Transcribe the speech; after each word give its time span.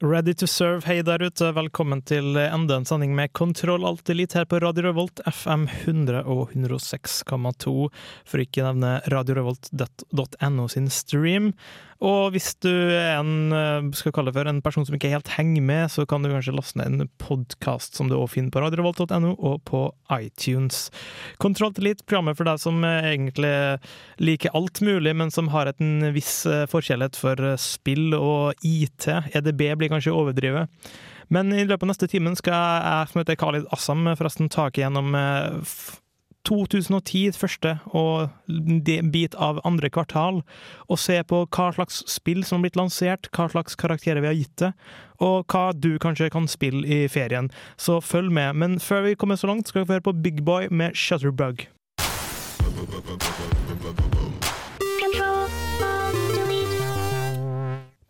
Ready 0.00 0.34
to 0.34 0.46
serve, 0.46 0.86
hei 0.86 1.00
der 1.02 1.18
ute. 1.26 1.48
Velkommen 1.56 2.04
til 2.06 2.36
enda 2.38 2.76
en 2.78 2.84
sending 2.86 3.16
med 3.18 3.32
Kontroll 3.34 3.82
Alt 3.82 4.10
Elite 4.12 4.38
her 4.38 4.44
på 4.46 4.60
Radio 4.62 4.84
Revolt, 4.86 5.18
FM 5.26 5.64
100 5.66 6.20
og 6.22 6.52
106,2, 6.52 7.74
for 8.22 8.38
ikke 8.44 8.62
nevne 8.62 9.00
radiorevolt.no 9.10 10.68
sin 10.70 10.86
stream. 10.86 11.50
Og 11.98 12.30
hvis 12.30 12.52
du 12.62 12.70
er 12.70 13.16
en, 13.18 13.50
eh, 13.50 13.88
skal 13.98 14.12
kalle 14.14 14.30
det 14.30 14.36
for, 14.38 14.46
en 14.46 14.60
person 14.62 14.84
som 14.86 14.94
ikke 14.94 15.10
helt 15.10 15.32
henger 15.34 15.64
med, 15.66 15.90
så 15.90 16.04
kan 16.06 16.22
du 16.22 16.28
kanskje 16.30 16.54
laste 16.54 16.78
ned 16.78 17.00
en 17.00 17.08
podkast 17.18 17.98
som 17.98 18.06
du 18.06 18.14
også 18.14 18.36
finner 18.36 18.54
på 18.54 18.62
radiorevolt.no 18.62 19.32
og 19.34 19.64
på 19.66 19.80
iTunes. 20.14 20.92
Kontroll 21.42 21.74
til 21.74 21.88
litt, 21.88 22.04
programmet 22.06 22.38
for 22.38 22.46
deg 22.46 22.62
som 22.62 22.78
egentlig 22.86 23.50
liker 24.22 24.54
alt 24.54 24.78
mulig, 24.86 25.16
men 25.18 25.34
som 25.34 25.50
har 25.50 25.72
en 25.74 26.12
viss 26.14 26.44
eh, 26.46 26.66
forkjærlighet 26.70 27.18
for 27.18 27.34
eh, 27.50 27.58
spill 27.58 28.14
og 28.14 28.54
IT. 28.62 29.08
EDB 29.34 29.72
blir 29.80 29.90
kanskje 29.90 30.14
overdrevet. 30.14 30.70
Men 31.34 31.50
i 31.52 31.66
løpet 31.66 31.82
av 31.82 31.90
neste 31.96 32.06
timen 32.08 32.38
skal 32.38 32.54
jeg, 32.54 33.10
som 33.10 33.20
heter 33.24 33.36
Khalid 33.42 33.66
Assam, 33.74 34.06
forresten 34.16 34.48
ta 34.48 34.70
gjennom 34.70 35.10
f- 35.66 35.98
2010 36.48 37.36
første 37.36 37.74
og 37.96 38.30
bit 39.12 39.36
av 39.36 39.60
andre 39.68 39.90
kvartal, 39.92 40.42
og 40.88 41.00
se 41.00 41.20
på 41.28 41.44
hva 41.44 41.68
slags 41.76 42.02
spill 42.10 42.44
som 42.46 42.58
har 42.58 42.68
blitt 42.68 42.80
lansert, 42.80 43.30
hva 43.36 43.48
slags 43.52 43.76
karakterer 43.78 44.24
vi 44.24 44.30
har 44.30 44.38
gitt 44.38 44.56
det, 44.64 44.72
og 45.20 45.48
hva 45.52 45.70
du 45.76 45.96
kanskje 46.00 46.30
kan 46.32 46.48
spille 46.50 46.84
i 46.86 47.00
ferien. 47.12 47.50
Så 47.76 48.00
følg 48.00 48.32
med. 48.32 48.56
Men 48.56 48.78
før 48.82 49.04
vi 49.08 49.16
kommer 49.18 49.36
så 49.36 49.50
langt, 49.50 49.68
skal 49.68 49.82
vi 49.82 49.88
få 49.88 49.98
høre 49.98 50.08
på 50.08 50.16
Big 50.22 50.44
Boy 50.46 50.70
med 50.70 50.96
Shutterbug. 50.96 51.68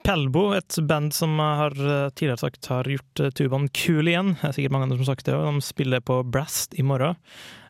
Pelbo, 0.08 0.54
et 0.56 0.76
band 0.88 1.12
som 1.12 1.34
jeg 1.36 1.56
har 1.58 1.74
eh, 1.84 2.10
tidligere 2.16 2.40
sagt 2.40 2.68
har 2.70 2.88
gjort 2.88 3.20
eh, 3.20 3.32
tubaen 3.36 3.66
kul 3.76 4.08
igjen. 4.08 4.38
Det 4.38 4.46
er 4.48 4.54
sikkert 4.56 4.72
mange 4.72 4.86
andre 4.88 4.96
som 4.96 5.04
har 5.04 5.10
sagt 5.10 5.26
det 5.28 5.34
også. 5.36 5.50
De 5.52 5.66
spiller 5.66 6.00
på 6.00 6.22
Blast 6.24 6.76
i 6.80 6.84
morgen. 6.86 7.18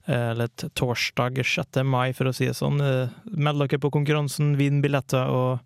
Eh, 0.09 0.31
Eller 0.31 0.49
torsdag 0.49 1.45
6. 1.45 1.85
mai, 1.85 2.13
for 2.17 2.31
å 2.31 2.35
si 2.35 2.49
det 2.49 2.57
sånn. 2.57 2.81
Eh, 2.81 3.15
Meld 3.29 3.61
dere 3.67 3.81
på 3.83 3.93
konkurransen, 3.93 4.57
vinn 4.57 4.81
billetter 4.85 5.29
og 5.29 5.61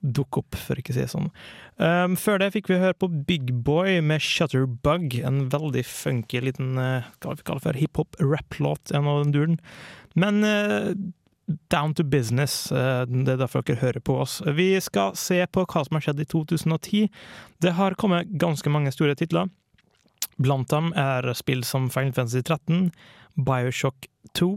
dukk 0.00 0.38
opp, 0.40 0.56
for 0.56 0.80
ikke 0.80 0.94
å 0.94 0.96
si 0.96 1.02
det 1.02 1.12
sånn. 1.12 1.28
Um, 1.76 2.14
før 2.16 2.38
det 2.40 2.54
fikk 2.54 2.70
vi 2.70 2.78
høre 2.80 2.96
på 2.96 3.08
Big 3.28 3.50
Boy 3.66 3.98
med 4.00 4.22
Shutterbug. 4.24 5.18
En 5.26 5.42
veldig 5.52 5.82
funky 5.84 6.40
liten 6.40 6.78
uh, 6.80 7.08
hva 7.20 7.34
vi 7.36 7.44
kaller 7.44 7.64
for 7.66 7.76
hiphop-rap-låt, 7.76 8.94
en 8.96 9.10
av 9.10 9.24
den 9.24 9.34
duren. 9.36 9.58
Men 10.16 10.40
uh, 10.44 10.94
down 11.68 11.92
to 11.98 12.06
business. 12.06 12.70
Det 12.70 13.34
er 13.34 13.40
derfor 13.40 13.66
dere 13.66 13.82
hører 13.82 14.00
på 14.06 14.20
oss. 14.22 14.38
Vi 14.56 14.72
skal 14.80 15.16
se 15.18 15.42
på 15.50 15.66
hva 15.66 15.82
som 15.84 15.98
har 15.98 16.06
skjedd 16.06 16.22
i 16.22 16.28
2010. 16.30 17.08
Det 17.60 17.72
har 17.74 17.98
kommet 17.98 18.30
ganske 18.40 18.70
mange 18.70 18.92
store 18.94 19.16
titler. 19.18 19.50
Blant 20.40 20.70
dem 20.70 20.92
er 20.96 21.26
spill 21.36 21.64
som 21.66 21.90
Final 21.92 22.14
Fantasy 22.16 22.40
13, 22.46 22.92
Bioshock 23.34 24.08
2, 24.38 24.50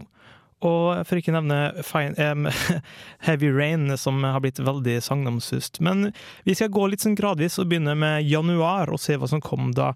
og 0.64 1.04
for 1.08 1.20
ikke 1.20 1.34
å 1.34 1.38
nevne 1.42 1.84
fine, 1.84 2.16
em, 2.22 2.48
Heavy 3.28 3.50
Rain, 3.52 3.92
som 4.00 4.24
har 4.24 4.40
blitt 4.44 4.62
veldig 4.64 4.96
sagnomsust. 5.04 5.82
Men 5.84 6.12
vi 6.48 6.56
skal 6.56 6.72
gå 6.74 6.88
litt 6.88 7.04
sånn 7.04 7.18
gradvis 7.20 7.60
og 7.60 7.68
begynne 7.72 7.98
med 8.00 8.24
januar 8.30 8.92
og 8.94 9.02
se 9.04 9.18
hva 9.20 9.28
som 9.30 9.44
kom 9.44 9.74
da. 9.76 9.92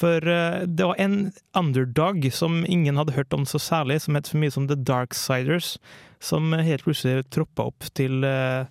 For 0.00 0.24
eh, 0.28 0.66
det 0.68 0.86
var 0.90 1.00
en 1.00 1.32
underdog 1.56 2.28
som 2.36 2.62
ingen 2.68 3.00
hadde 3.00 3.16
hørt 3.16 3.32
om 3.36 3.46
så 3.48 3.60
særlig, 3.60 4.02
som 4.04 4.18
het 4.18 4.28
så 4.28 4.40
mye 4.40 4.52
som 4.52 4.68
The 4.68 4.76
Darksiders, 4.76 5.78
som 6.20 6.52
helt 6.52 6.84
plutselig 6.84 7.30
troppa 7.32 7.70
opp 7.72 7.88
til 7.96 8.24
eh, 8.28 8.68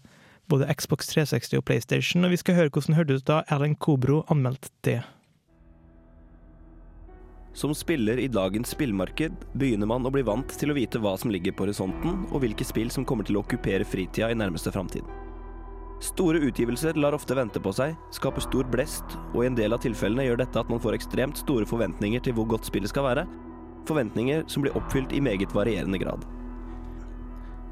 både 0.50 0.70
Xbox 0.74 1.10
360 1.14 1.62
og 1.62 1.66
PlayStation. 1.66 2.26
Og 2.26 2.34
vi 2.34 2.42
skal 2.42 2.58
høre 2.58 2.74
hvordan 2.74 2.94
det 2.94 3.02
hørtes 3.02 3.24
ut 3.24 3.30
da 3.30 3.42
Alan 3.54 3.78
Kobro 3.78 4.22
anmeldte 4.30 4.74
det. 4.86 5.00
Som 7.54 7.74
spiller 7.74 8.20
i 8.22 8.28
dagens 8.30 8.70
spillmarked 8.76 9.34
begynner 9.58 9.90
man 9.90 10.06
å 10.06 10.12
bli 10.14 10.22
vant 10.26 10.52
til 10.62 10.70
å 10.70 10.76
vite 10.78 11.02
hva 11.02 11.16
som 11.18 11.32
ligger 11.34 11.56
på 11.56 11.66
horisonten, 11.66 12.28
og 12.30 12.44
hvilke 12.44 12.68
spill 12.68 12.92
som 12.94 13.08
kommer 13.10 13.26
til 13.26 13.40
å 13.40 13.44
okkupere 13.44 13.88
fritida 13.88 14.30
i 14.30 14.38
nærmeste 14.38 14.72
framtid. 14.76 15.08
Store 16.00 16.40
utgivelser 16.46 16.96
lar 16.96 17.18
ofte 17.18 17.36
vente 17.36 17.60
på 17.60 17.74
seg, 17.76 17.98
skaper 18.16 18.46
stor 18.46 18.70
blest, 18.72 19.18
og 19.34 19.44
i 19.44 19.50
en 19.50 19.58
del 19.58 19.76
av 19.76 19.82
tilfellene 19.84 20.30
gjør 20.30 20.44
dette 20.46 20.62
at 20.62 20.70
man 20.72 20.80
får 20.80 20.96
ekstremt 20.96 21.42
store 21.42 21.68
forventninger 21.68 22.24
til 22.24 22.38
hvor 22.38 22.48
godt 22.54 22.70
spillet 22.70 22.94
skal 22.94 23.10
være, 23.10 23.26
forventninger 23.90 24.46
som 24.48 24.64
blir 24.64 24.78
oppfylt 24.80 25.12
i 25.18 25.24
meget 25.24 25.52
varierende 25.56 26.00
grad. 26.00 26.24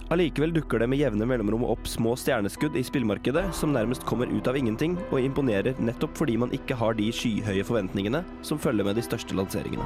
Allikevel 0.08 0.54
dukker 0.56 0.80
det 0.80 0.88
med 0.88 1.02
jevne 1.02 1.26
mellomrom 1.28 1.66
opp 1.68 1.88
små 1.90 2.14
stjerneskudd 2.16 2.78
i 2.80 2.84
spillmarkedet 2.88 3.50
som 3.56 3.74
nærmest 3.76 4.06
kommer 4.08 4.30
ut 4.32 4.48
av 4.48 4.56
ingenting 4.56 4.94
og 5.10 5.20
imponerer 5.20 5.76
nettopp 5.84 6.14
fordi 6.16 6.38
man 6.40 6.54
ikke 6.56 6.78
har 6.80 6.96
de 6.96 7.10
skyhøye 7.12 7.66
forventningene 7.68 8.22
som 8.48 8.62
følger 8.62 8.88
med 8.88 8.96
de 8.96 9.04
største 9.04 9.36
lanseringene. 9.36 9.84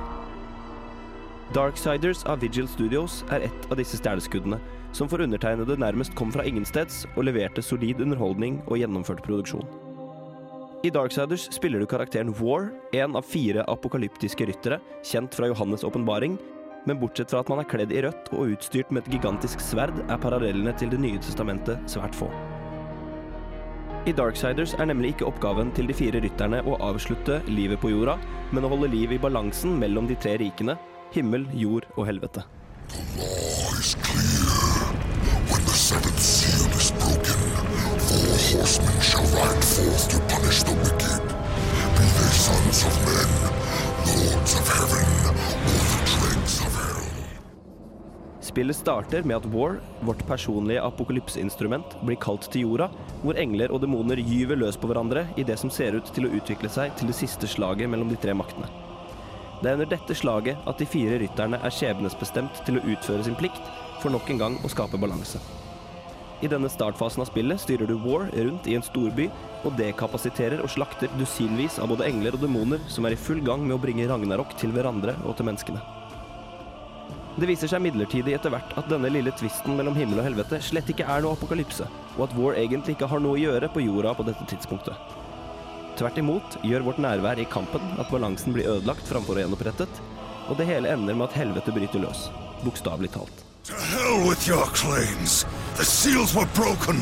Darksiders 1.57 2.21
av 2.29 2.45
Vigil 2.45 2.69
Studios 2.69 3.23
er 3.33 3.47
ett 3.49 3.65
av 3.73 3.81
disse 3.81 3.97
stjerneskuddene, 3.97 4.61
som 4.93 5.09
for 5.09 5.25
undertegnede 5.25 5.79
nærmest 5.81 6.13
kom 6.15 6.29
fra 6.31 6.45
ingensteds 6.45 7.07
og 7.15 7.25
leverte 7.25 7.65
solid 7.65 7.99
underholdning 8.05 8.61
og 8.67 8.77
gjennomført 8.77 9.25
produksjon. 9.25 9.65
I 10.85 10.93
Darksiders 10.93 11.49
spiller 11.53 11.81
du 11.81 11.89
karakteren 11.89 12.31
War, 12.37 12.69
en 12.93 13.17
av 13.17 13.25
fire 13.25 13.65
apokalyptiske 13.69 14.47
ryttere, 14.47 14.79
kjent 15.05 15.33
fra 15.35 15.49
Johannes' 15.49 15.83
åpenbaring, 15.85 16.37
men 16.85 16.99
bortsett 16.99 17.31
fra 17.31 17.41
at 17.43 17.51
man 17.51 17.61
er 17.61 17.69
kledd 17.69 17.93
i 17.93 18.01
rødt 18.05 18.31
og 18.33 18.55
utstyrt 18.55 18.91
med 18.91 19.05
et 19.05 19.15
gigantisk 19.15 19.61
sverd, 19.63 19.93
er 20.07 20.21
parallellene 20.21 20.73
til 20.77 20.89
Det 20.91 20.99
nye 21.01 21.21
testamentet 21.21 21.79
svært 21.89 22.17
få. 22.17 22.29
I 24.09 24.13
Darksiders 24.17 24.73
er 24.81 24.87
nemlig 24.89 25.13
ikke 25.13 25.27
oppgaven 25.29 25.69
til 25.77 25.85
de 25.85 25.93
fire 25.93 26.21
rytterne 26.23 26.63
å 26.65 26.79
avslutte 26.81 27.37
livet 27.45 27.77
på 27.83 27.91
jorda, 27.91 28.15
men 28.49 28.65
å 28.65 28.71
holde 28.73 28.89
liv 28.89 29.13
i 29.13 29.21
balansen 29.21 29.75
mellom 29.77 30.09
de 30.09 30.17
tre 30.17 30.39
rikene, 30.41 30.73
himmel, 31.13 31.45
jord 31.53 31.85
og 31.97 32.09
helvete. 32.09 32.41
sons 42.41 42.85
of 42.85 42.95
men, 43.05 43.29
lords 44.17 44.53
of 44.55 44.67
heaven, 44.67 45.05
or 45.29 46.00
Spillet 48.51 48.75
starter 48.75 49.23
med 49.23 49.37
at 49.37 49.45
War, 49.53 49.77
vårt 50.03 50.25
personlige 50.27 50.81
apokalypseinstrument, 50.83 51.93
blir 52.03 52.17
kalt 52.19 52.49
til 52.51 52.65
jorda, 52.65 52.89
hvor 53.21 53.37
engler 53.39 53.71
og 53.71 53.79
demoner 53.79 54.19
gyver 54.19 54.59
løs 54.59 54.75
på 54.75 54.89
hverandre 54.91 55.23
i 55.39 55.45
det 55.47 55.55
som 55.61 55.71
ser 55.71 55.95
ut 55.95 56.09
til 56.11 56.27
å 56.27 56.31
utvikle 56.35 56.67
seg 56.67 56.91
til 56.99 57.07
det 57.07 57.15
siste 57.15 57.47
slaget 57.47 57.87
mellom 57.87 58.11
de 58.11 58.17
tre 58.19 58.35
maktene. 58.35 58.67
Det 59.61 59.69
er 59.69 59.77
under 59.77 59.87
dette 59.93 60.17
slaget 60.19 60.67
at 60.67 60.83
de 60.83 60.89
fire 60.89 61.21
rytterne 61.21 61.61
er 61.63 61.75
skjebnesbestemt 61.77 62.59
til 62.67 62.81
å 62.81 62.83
utføre 62.91 63.23
sin 63.23 63.39
plikt, 63.39 63.71
for 64.03 64.11
nok 64.11 64.27
en 64.33 64.43
gang 64.43 64.59
å 64.67 64.73
skape 64.73 64.99
balanse. 64.99 65.39
I 66.43 66.51
denne 66.51 66.73
startfasen 66.73 67.23
av 67.23 67.31
spillet 67.31 67.63
styrer 67.63 67.87
du 67.87 67.95
War 68.03 68.27
rundt 68.33 68.67
i 68.67 68.75
en 68.75 68.83
storby 68.83 69.29
og 69.61 69.79
dekapasiterer 69.79 70.59
og 70.59 70.75
slakter 70.75 71.13
dusinvis 71.15 71.79
av 71.79 71.93
både 71.93 72.09
engler 72.11 72.35
og 72.35 72.43
demoner 72.43 72.83
som 72.91 73.07
er 73.07 73.15
i 73.15 73.23
full 73.29 73.39
gang 73.47 73.63
med 73.63 73.77
å 73.77 73.81
bringe 73.87 74.11
Ragnarok 74.11 74.59
til 74.59 74.75
hverandre 74.75 75.15
og 75.23 75.37
til 75.39 75.53
menneskene. 75.53 76.00
Det 77.39 77.47
viser 77.47 77.69
seg 77.71 77.79
midlertidig 77.85 78.33
etter 78.35 78.51
hvert 78.51 78.73
at 78.79 78.89
denne 78.91 79.09
lille 79.11 79.31
tvisten 79.39 79.77
mellom 79.77 79.95
himmel 79.95 80.19
og 80.19 80.27
helvete 80.27 80.59
slett 80.63 80.89
ikke 80.91 81.07
er 81.07 81.23
noe 81.23 81.37
apokalypse, 81.37 81.87
og 82.17 82.25
at 82.25 82.35
War 82.35 82.57
egentlig 82.59 82.97
ikke 82.97 83.07
har 83.07 83.23
noe 83.23 83.37
å 83.37 83.41
gjøre 83.41 83.69
på 83.71 83.85
jorda 83.85 84.11
på 84.17 84.25
dette 84.27 84.47
tidspunktet. 84.51 85.15
Tvert 85.99 86.19
imot 86.19 86.57
gjør 86.67 86.83
vårt 86.89 86.99
nærvær 87.03 87.39
i 87.39 87.47
kampen 87.47 87.95
at 88.01 88.11
balansen 88.11 88.55
blir 88.55 88.67
ødelagt 88.73 89.07
framfor 89.07 89.39
å 89.39 89.45
gjenopprettet, 89.45 90.03
og 90.49 90.59
det 90.59 90.67
hele 90.67 90.91
ender 90.91 91.15
med 91.15 91.29
at 91.29 91.39
helvete 91.39 91.71
bryter 91.75 92.03
løs, 92.03 92.27
bokstavelig 92.65 93.13
talt. 93.15 93.45
To 93.69 93.77
hell 93.77 94.27
with 94.27 94.47
your 94.49 94.65
claims. 94.75 95.45
The 95.77 95.85
seals 95.85 96.35
were 96.35 96.49
broken. 96.55 96.99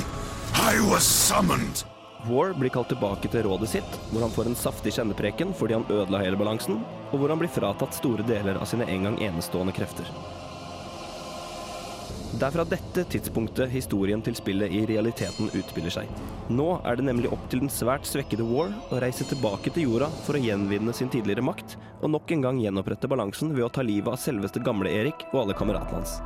I 0.54 0.78
was 0.92 1.04
summoned. 1.04 1.89
War 2.30 2.54
blir 2.54 2.70
kalt 2.70 2.92
tilbake 2.94 3.30
til 3.32 3.44
rådet 3.48 3.72
sitt, 3.72 3.96
hvor 4.12 4.22
han 4.22 4.34
får 4.34 4.52
en 4.52 4.58
saftig 4.58 4.94
kjennepreken 4.94 5.56
fordi 5.58 5.80
han 5.80 5.88
ødela 5.90 6.22
hele 6.22 6.38
balansen, 6.38 6.84
og 7.10 7.18
hvor 7.18 7.34
han 7.34 7.42
blir 7.42 7.52
fratatt 7.52 7.98
store 7.98 8.26
deler 8.28 8.60
av 8.62 8.70
sine 8.70 8.86
en 8.86 9.10
gang 9.10 9.18
enestående 9.30 9.74
krefter. 9.74 10.06
Det 12.30 12.46
er 12.46 12.54
fra 12.54 12.64
dette 12.70 13.04
tidspunktet 13.10 13.72
historien 13.74 14.22
til 14.22 14.36
spillet 14.38 14.72
i 14.72 14.84
realiteten 14.88 15.50
utspiller 15.50 15.92
seg. 15.92 16.12
Nå 16.54 16.68
er 16.86 17.00
det 17.00 17.08
nemlig 17.10 17.32
opp 17.34 17.50
til 17.50 17.64
den 17.64 17.74
svært 17.74 18.06
svekkede 18.06 18.46
War 18.46 18.70
å 18.94 19.02
reise 19.02 19.26
tilbake 19.28 19.74
til 19.74 19.90
jorda 19.90 20.12
for 20.28 20.38
å 20.38 20.44
gjenvinne 20.46 20.94
sin 20.94 21.10
tidligere 21.10 21.44
makt, 21.50 21.80
og 22.00 22.14
nok 22.14 22.32
en 22.36 22.46
gang 22.46 22.62
gjenopprette 22.62 23.10
balansen 23.10 23.56
ved 23.58 23.66
å 23.66 23.74
ta 23.74 23.84
livet 23.84 24.14
av 24.14 24.22
selveste 24.22 24.62
gamle 24.62 24.94
Erik 25.02 25.26
og 25.34 25.48
alle 25.48 25.58
kameratene 25.58 26.04
hans. 26.04 26.20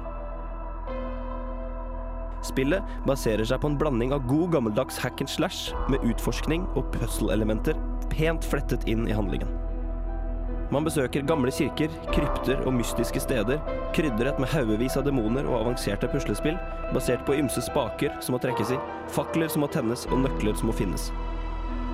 Spillet 2.44 2.96
baserer 3.08 3.48
seg 3.48 3.62
på 3.64 3.72
en 3.72 3.78
blanding 3.80 4.14
av 4.16 4.26
god 4.28 4.54
gammeldags 4.58 5.00
hack 5.00 5.24
and 5.24 5.32
slash 5.32 5.72
med 5.92 6.04
utforskning 6.08 6.66
og 6.76 6.90
puzzle-elementer 6.96 7.80
pent 8.14 8.46
flettet 8.46 8.88
inn 8.92 9.08
i 9.08 9.16
handlingen. 9.16 9.50
Man 10.74 10.88
besøker 10.88 11.26
gamle 11.30 11.52
kirker, 11.54 11.92
krypter 12.16 12.64
og 12.66 12.74
mystiske 12.74 13.22
steder, 13.22 13.60
krydret 13.94 14.40
med 14.42 14.50
haugevis 14.50 14.96
av 14.98 15.06
demoner 15.06 15.46
og 15.46 15.60
avanserte 15.60 16.10
puslespill, 16.10 16.58
basert 16.96 17.22
på 17.28 17.36
ymse 17.38 17.62
spaker 17.62 18.16
som 18.24 18.34
må 18.34 18.42
trekkes 18.42 18.74
i, 18.74 18.80
fakler 19.14 19.52
som 19.54 19.62
må 19.66 19.70
tennes 19.70 20.08
og 20.10 20.24
nøkler 20.24 20.58
som 20.58 20.72
må 20.72 20.76
finnes. 20.78 21.12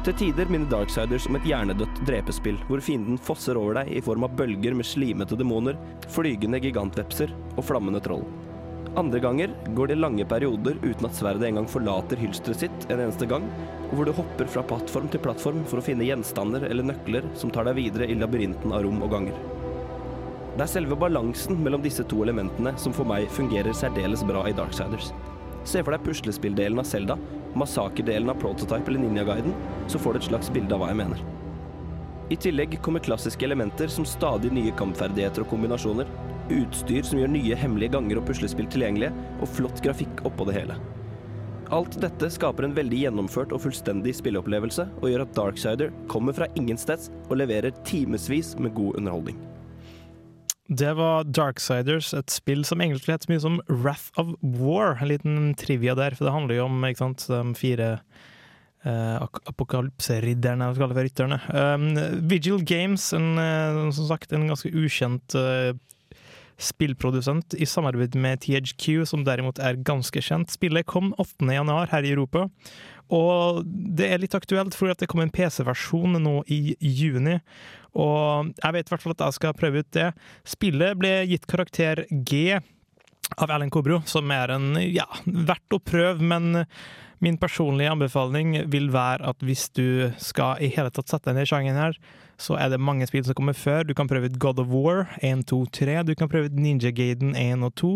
Til 0.08 0.16
tider 0.16 0.48
minner 0.48 0.70
Darksiders 0.72 1.28
om 1.28 1.36
et 1.36 1.48
hjernedødt 1.50 2.06
drepespill, 2.08 2.56
hvor 2.70 2.80
fienden 2.80 3.20
fosser 3.20 3.60
over 3.60 3.82
deg 3.82 3.92
i 4.00 4.04
form 4.06 4.24
av 4.24 4.38
bølger 4.40 4.78
med 4.78 4.88
slimete 4.88 5.36
demoner, 5.36 5.76
flygende 6.16 6.62
gigantvepser 6.64 7.36
og 7.58 7.66
flammende 7.68 8.00
troll. 8.06 8.24
Andre 8.98 9.20
ganger 9.20 9.52
går 9.78 9.88
det 9.88 10.00
lange 10.00 10.26
perioder 10.26 10.80
uten 10.82 11.06
at 11.06 11.14
sverdet 11.14 11.46
engang 11.46 11.68
forlater 11.70 12.18
hylsteret 12.18 12.64
sitt 12.64 12.88
en 12.90 13.04
eneste 13.04 13.28
gang, 13.30 13.46
og 13.90 13.94
hvor 13.96 14.10
du 14.10 14.14
hopper 14.18 14.50
fra 14.50 14.64
plattform 14.66 15.10
til 15.14 15.22
plattform 15.22 15.62
for 15.70 15.78
å 15.78 15.86
finne 15.86 16.08
gjenstander 16.08 16.66
eller 16.66 16.88
nøkler 16.90 17.28
som 17.38 17.54
tar 17.54 17.70
deg 17.70 17.78
videre 17.78 18.10
i 18.10 18.18
labyrinten 18.18 18.74
av 18.74 18.84
rom 18.86 19.04
og 19.06 19.14
ganger. 19.14 19.38
Det 20.56 20.66
er 20.66 20.72
selve 20.74 20.98
balansen 21.00 21.62
mellom 21.64 21.84
disse 21.86 22.04
to 22.10 22.24
elementene 22.26 22.74
som 22.82 22.96
for 22.96 23.08
meg 23.08 23.30
fungerer 23.32 23.78
særdeles 23.78 24.26
bra 24.28 24.42
i 24.50 24.56
Darksiders. 24.58 25.14
Se 25.70 25.84
for 25.84 25.94
deg 25.94 26.04
puslespilldelen 26.08 26.82
av 26.82 26.88
Selda, 26.90 27.20
massakerdelen 27.60 28.34
av 28.34 28.42
Prototype 28.42 28.90
eller 28.90 29.04
Ninja-guiden, 29.04 29.54
så 29.88 30.02
får 30.02 30.18
du 30.18 30.20
et 30.20 30.30
slags 30.32 30.50
bilde 30.56 30.74
av 30.74 30.82
hva 30.82 30.90
jeg 30.90 31.00
mener. 31.04 31.22
I 32.34 32.38
tillegg 32.42 32.76
kommer 32.86 33.06
klassiske 33.06 33.46
elementer 33.46 33.90
som 33.94 34.06
stadig 34.06 34.52
nye 34.54 34.74
kampferdigheter 34.78 35.46
og 35.46 35.54
kombinasjoner, 35.54 36.10
utstyr 36.54 37.06
som 37.06 37.20
gjør 37.22 37.32
nye 37.34 37.58
hemmelige 37.58 37.94
ganger 37.98 38.22
og 38.22 38.26
puslespill 38.30 38.70
tilgjengelige, 38.72 39.14
og 39.42 39.52
flott 39.58 39.84
grafikk 39.86 40.24
oppå 40.28 40.48
det 40.50 40.58
hele. 40.62 40.80
Alt 41.70 42.00
dette 42.02 42.32
skaper 42.34 42.66
en 42.66 42.74
veldig 42.74 43.04
gjennomført 43.04 43.52
og 43.54 43.62
fullstendig 43.62 44.16
spilleopplevelse, 44.18 44.88
og 45.02 45.12
gjør 45.12 45.26
at 45.28 45.36
Darksider 45.38 45.94
kommer 46.10 46.34
fra 46.34 46.48
ingensteds 46.58 47.12
og 47.28 47.38
leverer 47.44 47.76
timevis 47.86 48.56
med 48.58 48.74
god 48.74 48.98
underholdning. 48.98 49.38
Det 50.70 50.92
var 50.98 51.26
Darksiders, 51.26 52.12
et 52.14 52.30
spill 52.30 52.62
som 52.66 52.82
egentlig 52.82 53.16
het 53.16 53.24
så 53.26 53.32
mye 53.32 53.42
som 53.42 53.56
Wrath 53.70 54.10
of 54.22 54.36
War. 54.42 55.00
En 55.02 55.10
liten 55.10 55.54
trivia 55.58 55.96
der, 55.98 56.14
for 56.18 56.28
det 56.28 56.34
handler 56.36 56.60
jo 56.60 56.66
om 56.68 56.84
ikke 56.86 57.02
sant, 57.02 57.26
de 57.26 57.56
fire 57.58 57.88
eh, 58.86 59.16
ak- 59.18 59.42
apokalypseridderne, 59.50 60.68
hva 60.70 60.76
skal 60.78 60.86
jeg 60.86 60.90
kalle 60.90 61.00
det, 61.00 61.08
rytterne. 61.10 61.40
Um, 61.54 62.28
Vigil 62.30 62.62
Games, 62.70 63.08
en, 63.18 63.32
eh, 63.42 63.80
som 63.98 64.10
sagt 64.12 64.34
en 64.38 64.46
ganske 64.50 64.70
ukjent 64.70 65.38
eh, 65.42 65.74
spillprodusent 66.60 67.56
i 67.56 67.68
samarbeid 67.68 68.16
med 68.20 68.44
THQ, 68.44 69.06
som 69.10 69.26
derimot 69.28 69.62
er 69.64 69.80
ganske 69.88 70.22
kjent. 70.24 70.52
Spillet 70.52 70.88
kom 70.90 71.14
8. 71.18 71.48
januar 71.56 71.92
her 71.94 72.06
i 72.06 72.14
Europa, 72.14 72.48
og 73.10 73.64
det 73.66 74.12
er 74.12 74.22
litt 74.22 74.36
aktuelt 74.38 74.76
fordi 74.78 75.00
det 75.02 75.10
kom 75.10 75.24
en 75.24 75.34
PC-versjon 75.34 76.20
nå 76.22 76.36
i 76.52 76.76
juni. 76.78 77.40
Og 77.98 78.52
jeg 78.60 78.76
vet 78.76 78.90
i 78.90 78.94
hvert 78.94 79.06
fall 79.06 79.16
at 79.16 79.24
jeg 79.26 79.38
skal 79.40 79.56
prøve 79.58 79.82
ut 79.82 79.96
det. 79.98 80.12
Spillet 80.48 81.00
ble 81.00 81.16
gitt 81.32 81.48
karakter 81.50 82.04
G 82.12 82.60
av 83.38 83.52
Erlend 83.52 83.74
Kobro, 83.74 84.02
som 84.10 84.32
er 84.34 84.56
en 84.56 84.74
ja, 84.82 85.08
verdt 85.26 85.76
å 85.76 85.82
prøve, 85.84 86.24
men 86.24 86.66
min 87.20 87.38
personlige 87.38 87.92
anbefaling 87.92 88.56
vil 88.72 88.90
være 88.94 89.28
at 89.28 89.44
hvis 89.44 89.68
du 89.76 90.10
skal 90.24 90.62
i 90.64 90.72
hele 90.72 90.92
tatt 90.96 91.12
sette 91.12 91.30
deg 91.30 91.38
ned 91.38 91.48
i 91.48 91.52
sjangeren 91.52 91.82
her, 91.82 91.98
så 92.40 92.56
er 92.56 92.72
det 92.72 92.80
mange 92.80 93.08
spill 93.10 93.26
som 93.28 93.36
kommer 93.36 93.58
før. 93.58 93.84
Du 93.84 93.94
kan 93.98 94.08
prøve 94.08 94.30
ut 94.32 94.38
God 94.40 94.62
of 94.64 94.70
War 94.72 95.10
1, 95.20 95.44
2, 95.52 95.66
3. 95.76 95.98
Du 96.08 96.14
kan 96.16 96.32
prøve 96.32 96.48
ut 96.48 96.56
Ninja 96.56 96.94
Gaiden 96.96 97.36
1 97.36 97.66
og 97.68 97.76
2. 97.82 97.92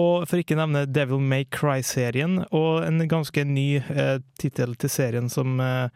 Og 0.00 0.24
for 0.30 0.40
ikke 0.40 0.56
nevne 0.56 0.86
Devil 0.88 1.20
May 1.20 1.44
Cry-serien, 1.50 2.38
og 2.54 2.86
en 2.86 3.02
ganske 3.10 3.42
ny 3.44 3.82
eh, 3.82 4.16
tittel 4.38 4.76
til 4.78 4.92
serien 4.92 5.28
som 5.32 5.58
eh, 5.60 5.90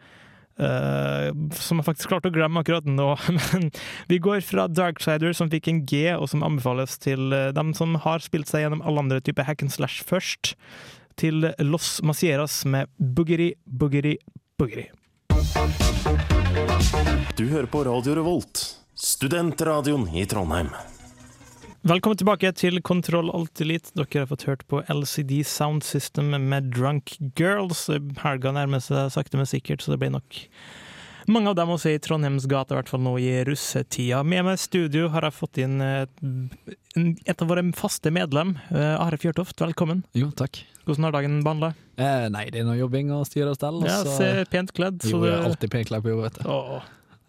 eh, 0.59 1.29
som 1.59 1.79
jeg 1.79 1.87
faktisk 1.87 2.11
klarte 2.11 2.31
å 2.31 2.35
glemme 2.35 2.61
akkurat 2.61 2.87
nå. 2.87 3.11
Men 3.37 3.69
vi 4.11 4.19
går 4.23 4.43
fra 4.45 4.67
Darksider, 4.71 5.35
som 5.35 5.51
fikk 5.51 5.69
en 5.71 5.83
G, 5.87 6.07
og 6.15 6.29
som 6.31 6.45
anbefales 6.45 6.97
til 7.01 7.33
eh, 7.35 7.51
dem 7.55 7.73
som 7.77 7.97
har 8.05 8.23
spilt 8.23 8.51
seg 8.51 8.65
gjennom 8.65 8.83
alle 8.85 9.05
andre 9.05 9.21
typer 9.25 9.47
hack 9.47 9.65
and 9.65 9.73
slash 9.73 10.03
først, 10.07 10.55
til 11.15 11.47
Los 11.63 12.01
Macieras 12.03 12.65
med 12.67 12.91
Boogeri, 12.99 13.53
Boogeri, 13.65 14.17
Boogeri. 14.59 14.89
Du 17.35 17.47
hører 17.47 17.69
på 17.71 17.85
Radio 17.87 18.17
Revolt, 18.19 18.65
studentradioen 18.95 20.09
i 20.15 20.27
Trondheim. 20.27 20.71
Velkommen 21.85 22.17
tilbake 22.17 22.49
til 22.57 22.79
Kontroll 22.81 23.27
Alt 23.35 23.61
Elite. 23.61 23.91
Dere 23.93 24.23
har 24.23 24.29
fått 24.31 24.47
hørt 24.47 24.63
på 24.71 24.79
LCD 24.89 25.43
Sound 25.45 25.83
System 25.85 26.31
med 26.49 26.71
Drunk 26.73 27.13
Girls. 27.37 27.83
Helga 28.23 28.53
nærmer 28.55 28.81
seg 28.81 29.11
sakte, 29.13 29.37
men 29.37 29.45
sikkert, 29.49 29.83
så 29.85 29.93
det 29.93 29.99
blir 30.01 30.15
nok 30.15 30.39
mange 31.29 31.49
av 31.51 31.55
dem 31.57 31.71
også 31.73 31.89
i 31.93 31.99
Trondheims 32.01 32.45
gate, 32.49 32.73
i 32.73 32.77
hvert 32.79 32.89
fall 32.89 33.01
nå 33.05 33.13
i 33.21 33.29
russetida. 33.45 34.23
Med 34.25 34.45
meg 34.45 34.57
i 34.57 34.63
studio 34.65 35.07
har 35.13 35.25
jeg 35.25 35.37
fått 35.37 35.61
inn 35.61 35.77
et, 35.81 36.25
et 37.25 37.41
av 37.45 37.49
våre 37.53 37.63
faste 37.77 38.09
medlem, 38.13 38.55
eh, 38.73 38.97
Are 39.01 39.17
Fjørtoft. 39.21 39.57
Velkommen. 39.61 40.03
Jo, 40.17 40.29
takk. 40.37 40.63
Hvordan 40.85 41.07
har 41.09 41.15
dagen 41.19 41.39
behandla? 41.45 41.71
Eh, 42.01 42.27
nei, 42.33 42.47
det 42.53 42.61
er 42.61 42.67
noe 42.67 42.77
jobbing 42.81 43.13
og 43.13 43.25
styre 43.29 43.53
og 43.53 43.57
stell. 43.61 43.81
Ja, 43.85 44.01
så- 44.05 44.17
ser 44.19 44.45
pent 44.49 44.73
kledd. 44.73 45.01
jo, 45.05 45.21
det- 45.21 45.31
jeg 45.33 45.39
er 45.39 45.49
alltid 45.51 45.69
pent 45.77 45.87
kledd 45.93 46.01
på 46.05 46.13
jobb, 46.13 46.23
vet 46.29 46.41
du. 46.41 46.49
Åh. 46.49 46.83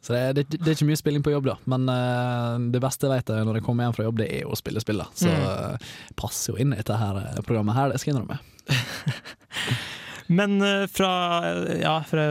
Så 0.06 0.14
det, 0.14 0.20
det, 0.38 0.44
det 0.62 0.68
er 0.70 0.76
ikke 0.76 0.86
mye 0.86 0.98
spilling 1.00 1.22
på 1.26 1.32
jobb, 1.34 1.48
da. 1.50 1.56
Men 1.66 1.88
uh, 1.90 2.56
det 2.70 2.78
beste 2.84 3.08
jeg 3.08 3.16
vet 3.24 3.32
når 3.48 3.58
jeg 3.58 3.64
kommer 3.66 3.88
hjem 3.88 3.96
fra 3.96 4.04
jobb, 4.06 4.20
det 4.22 4.28
er 4.36 4.46
å 4.46 4.54
spille 4.58 4.82
spill. 4.84 5.02
da. 5.02 5.08
Så 5.18 5.26
Mm. 5.32 5.46
eh, 5.50 5.88
passer 6.14 6.52
jo 6.54 6.60
inn 6.62 6.72
i 6.72 6.78
dette 6.78 6.94
her 7.00 7.16
eh, 7.24 7.40
programmet 7.42 7.74
her, 7.74 7.90
det 7.90 7.98
skal 7.98 8.12
jeg 8.12 8.20
innrømme. 8.20 8.38
Men 10.38 10.56
fra, 10.90 11.10
ja, 11.78 12.00
fra 12.06 12.24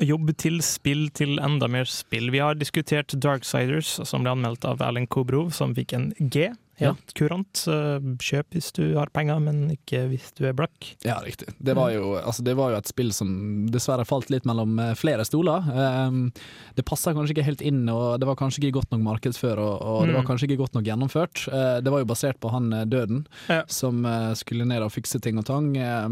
jobb 0.00 0.30
til 0.40 0.62
spill 0.64 1.10
til 1.12 1.34
enda 1.44 1.68
mer 1.68 1.84
spill. 1.90 2.30
Vi 2.32 2.40
har 2.40 2.56
diskutert 2.56 3.12
Darksiders, 3.20 3.98
som 4.08 4.24
ble 4.24 4.32
anmeldt 4.32 4.64
av 4.64 4.80
Erlend 4.84 5.10
Kobro, 5.12 5.50
som 5.52 5.74
fikk 5.76 5.92
en 5.98 6.06
G. 6.32 6.46
Helt 6.80 7.12
kurant. 7.14 7.60
Eh, 7.70 8.06
Kjøp 8.24 8.56
hvis 8.56 8.72
du 8.74 8.82
har 8.98 9.10
penger, 9.14 9.38
men 9.44 9.70
ikke 9.74 10.04
hvis 10.10 10.32
du 10.38 10.44
er 10.48 10.56
blakk. 10.58 10.88
Ja, 11.06 11.20
riktig. 11.24 11.52
Det 11.62 11.74
var, 11.78 11.92
jo, 11.94 12.14
altså, 12.18 12.42
det 12.46 12.56
var 12.58 12.72
jo 12.74 12.78
et 12.80 12.90
spill 12.90 13.12
som 13.14 13.30
dessverre 13.70 14.04
falt 14.08 14.30
litt 14.32 14.44
mellom 14.48 14.78
eh, 14.82 14.94
flere 14.98 15.24
stoler. 15.28 15.62
Um, 15.70 16.32
det 16.74 16.84
passa 16.88 17.12
kanskje 17.14 17.36
ikke 17.36 17.46
helt 17.46 17.62
inn, 17.62 17.84
og 17.92 18.18
det 18.22 18.26
var 18.26 18.38
kanskje 18.40 18.62
ikke 18.64 18.78
godt 18.80 18.90
nok 18.94 19.04
markedsfør, 19.06 19.60
og, 19.62 19.76
og 19.82 20.06
det 20.08 20.14
var 20.16 20.24
Mm. 20.24 20.28
kanskje 20.30 20.48
ikke 20.48 20.60
godt 20.64 20.74
nok 20.78 20.84
gjennomført. 20.88 21.44
Eh, 21.52 21.78
det 21.84 21.92
var 21.92 22.00
jo 22.02 22.10
basert 22.10 22.40
på 22.42 22.50
han 22.54 22.72
eh, 22.72 22.84
Døden, 22.90 23.26
Ja. 23.48 23.62
som 23.68 24.02
skulle 24.34 24.64
ned 24.66 24.82
og 24.82 24.90
fikse 24.94 25.20
ting 25.22 25.38
og 25.38 25.44
tang. 25.46 25.76
Eh, 25.76 26.08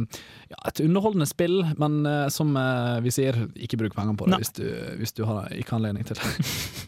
ja, 0.52 0.58
et 0.68 0.80
underholdende 0.84 1.26
spill, 1.26 1.62
men 1.78 2.02
som 2.30 2.52
vi 3.02 3.10
sier, 3.14 3.34
ikke 3.56 3.78
bruk 3.80 3.94
penger 3.96 4.14
på 4.20 4.26
det 4.30 4.38
hvis 4.42 4.52
du, 4.58 4.64
hvis 5.00 5.12
du 5.16 5.24
har 5.26 5.48
ikke 5.56 5.76
anledning 5.78 6.04
til 6.06 6.16
det. 6.20 6.28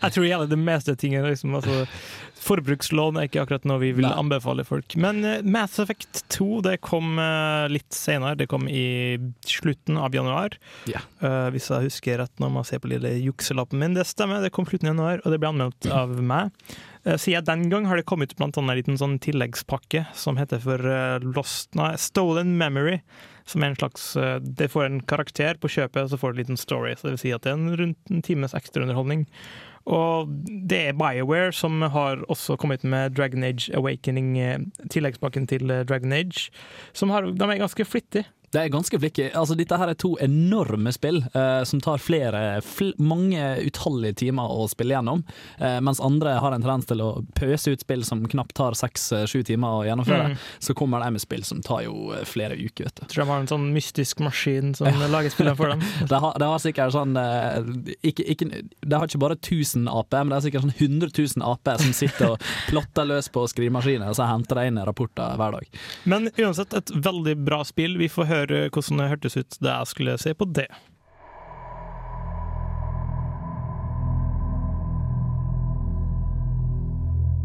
Jeg 0.00 0.14
tror 0.14 0.26
gjerne 0.26 0.50
det 0.50 0.58
meste 0.60 0.94
tingene 0.98 1.32
liksom, 1.32 1.54
altså, 1.58 1.84
Forbrukslån 2.44 3.18
er 3.18 3.28
ikke 3.28 3.44
akkurat 3.44 3.66
noe 3.68 3.80
vi 3.80 3.92
vil 3.96 4.06
Nei. 4.06 4.14
anbefale 4.20 4.66
folk. 4.68 4.96
Men 5.00 5.22
uh, 5.24 5.38
Mass 5.46 5.78
Effect 5.82 6.24
2 6.34 6.60
det 6.66 6.76
kom 6.84 7.18
uh, 7.20 7.64
litt 7.72 7.94
senere. 7.94 8.36
Det 8.40 8.48
kom 8.50 8.68
i 8.68 9.16
slutten 9.48 9.98
av 10.00 10.16
januar. 10.16 10.58
Ja. 10.90 11.00
Uh, 11.22 11.48
hvis 11.54 11.70
jeg 11.72 11.88
husker 11.88 12.20
rett 12.20 12.42
når 12.42 12.52
man 12.58 12.68
ser 12.68 12.82
på 12.84 12.90
lille 12.92 13.14
jukselappen 13.24 13.80
min. 13.80 13.96
Det 13.96 14.06
stemmer, 14.08 14.44
det 14.44 14.52
kom 14.54 14.68
slutten 14.68 14.90
av 14.90 14.96
januar, 14.96 15.22
og 15.24 15.32
det 15.32 15.40
ble 15.40 15.54
anmeldt 15.54 15.88
av 15.94 16.12
meg. 16.20 16.52
Uh, 17.04 17.16
siden 17.20 17.44
den 17.44 17.68
gang 17.72 17.86
har 17.88 18.00
det 18.00 18.06
kommet 18.08 18.36
blant 18.36 18.56
annet 18.60 18.74
en 18.74 18.80
liten 18.80 19.00
sånn 19.00 19.18
tilleggspakke 19.22 20.06
som 20.16 20.38
heter 20.40 20.60
for 20.62 20.80
eh, 20.88 21.24
Lost, 21.36 21.74
nei, 21.76 21.94
Stolen 22.00 22.56
Memory. 22.60 23.00
Som 23.44 23.60
er 23.60 23.72
en 23.72 23.76
slags 23.76 24.06
eh, 24.16 24.38
Det 24.40 24.70
får 24.72 24.86
en 24.86 25.00
karakter 25.04 25.58
på 25.60 25.68
kjøpet, 25.68 26.06
og 26.06 26.12
så 26.12 26.20
får 26.20 26.32
du 26.32 26.38
en 26.38 26.42
liten 26.42 26.60
story. 26.60 26.94
Så 26.96 27.08
det 27.08 27.14
vil 27.16 27.22
si 27.26 27.34
at 27.36 27.44
det 27.44 27.52
er 27.52 27.58
en 27.58 27.76
rundt 27.76 28.12
en 28.12 28.24
times 28.24 28.56
ekstraunderholdning. 28.56 29.26
Og 29.84 30.30
det 30.70 30.78
er 30.88 30.96
BioWare 30.96 31.52
som 31.52 31.82
har 31.82 32.22
også 32.32 32.56
kommet 32.56 32.84
med 32.84 33.16
Dragon 33.16 33.44
Age 33.44 33.74
Awakening, 33.76 34.38
eh, 34.38 34.58
tilleggspakken 34.90 35.46
til 35.46 35.70
eh, 35.70 35.84
Dragon 35.84 36.12
Age. 36.12 36.50
Har, 37.04 37.28
de 37.28 37.44
er 37.44 37.60
ganske 37.60 37.84
flittige 37.84 38.24
Det 38.54 38.62
er 38.62 38.70
ganske 38.70 38.98
flikke. 39.00 39.30
Altså, 39.34 39.56
dette 39.58 39.76
her 39.80 39.90
er 39.90 39.98
to 39.98 40.12
enorme 40.22 40.92
spill 40.94 41.22
eh, 41.34 41.62
som 41.66 41.80
tar 41.82 42.02
flere, 42.02 42.42
fl 42.62 42.92
mange 43.02 43.42
utallige 43.64 44.20
timer 44.24 44.52
å 44.54 44.68
spille 44.70 44.94
gjennom, 44.94 45.24
eh, 45.58 45.80
mens 45.82 46.00
andre 46.04 46.36
har 46.38 46.54
en 46.54 46.62
tendens 46.62 46.86
til 46.86 47.02
å 47.02 47.08
pøse 47.34 47.74
ut 47.74 47.82
spill 47.82 48.04
som 48.06 48.22
knapt 48.30 48.54
tar 48.54 48.76
seks-sju 48.78 49.42
timer 49.48 49.80
å 49.80 49.84
gjennomføre. 49.88 50.34
Mm. 50.34 50.44
Så 50.62 50.76
kommer 50.78 51.02
det 51.02 51.10
med 51.16 51.24
spill 51.24 51.42
som 51.46 51.62
tar 51.66 51.82
jo 51.88 52.12
eh, 52.14 52.22
flere 52.28 52.54
uker, 52.54 52.86
vet 52.86 53.02
du. 53.02 53.08
Tror 53.10 53.24
de 53.24 53.30
har 53.32 53.42
en 53.42 53.50
sånn 53.50 53.66
mystisk 53.74 54.22
maskin 54.22 54.74
som 54.78 55.02
lager 55.14 55.34
spillene 55.34 55.58
for 55.58 55.74
dem. 55.74 55.82
Det 56.14 56.20
har, 56.20 56.34
det 56.38 56.46
har 56.46 56.60
sikkert 56.60 56.92
sånn 56.94 57.16
eh, 57.18 57.68
ikke, 58.06 58.24
ikke, 58.34 58.46
Det 58.84 58.98
har 58.98 59.08
ikke 59.08 59.20
bare 59.22 59.36
1000 59.38 59.88
AP, 59.90 60.14
men 60.20 60.30
det 60.30 60.36
er 60.36 60.44
sikkert 60.44 60.66
sånn 60.66 60.74
100 60.76 61.10
000 61.16 61.46
AP 61.48 61.70
som 61.80 61.94
sitter 61.96 62.34
og 62.34 62.44
plotter 62.70 63.08
løs 63.08 63.30
på 63.34 63.44
skrivemaskiner, 63.50 64.12
og 64.12 64.18
så 64.18 64.28
henter 64.28 64.60
de 64.60 64.70
inn 64.70 64.80
rapporter 64.86 65.34
hver 65.40 65.56
dag. 65.56 65.80
Men 66.10 66.28
uansett, 66.36 66.76
et 66.76 66.92
veldig 66.94 67.36
bra 67.46 67.62
spill. 67.66 67.96
Vi 67.98 68.10
får 68.12 68.28
høre 68.30 68.43
hvordan 68.46 69.00
det 69.00 69.12
hørtes 69.12 69.38
ut 69.38 69.56
da 69.60 69.78
jeg 69.78 69.92
skulle 69.92 70.18
se 70.20 70.34
på 70.34 70.48
det. 70.56 70.68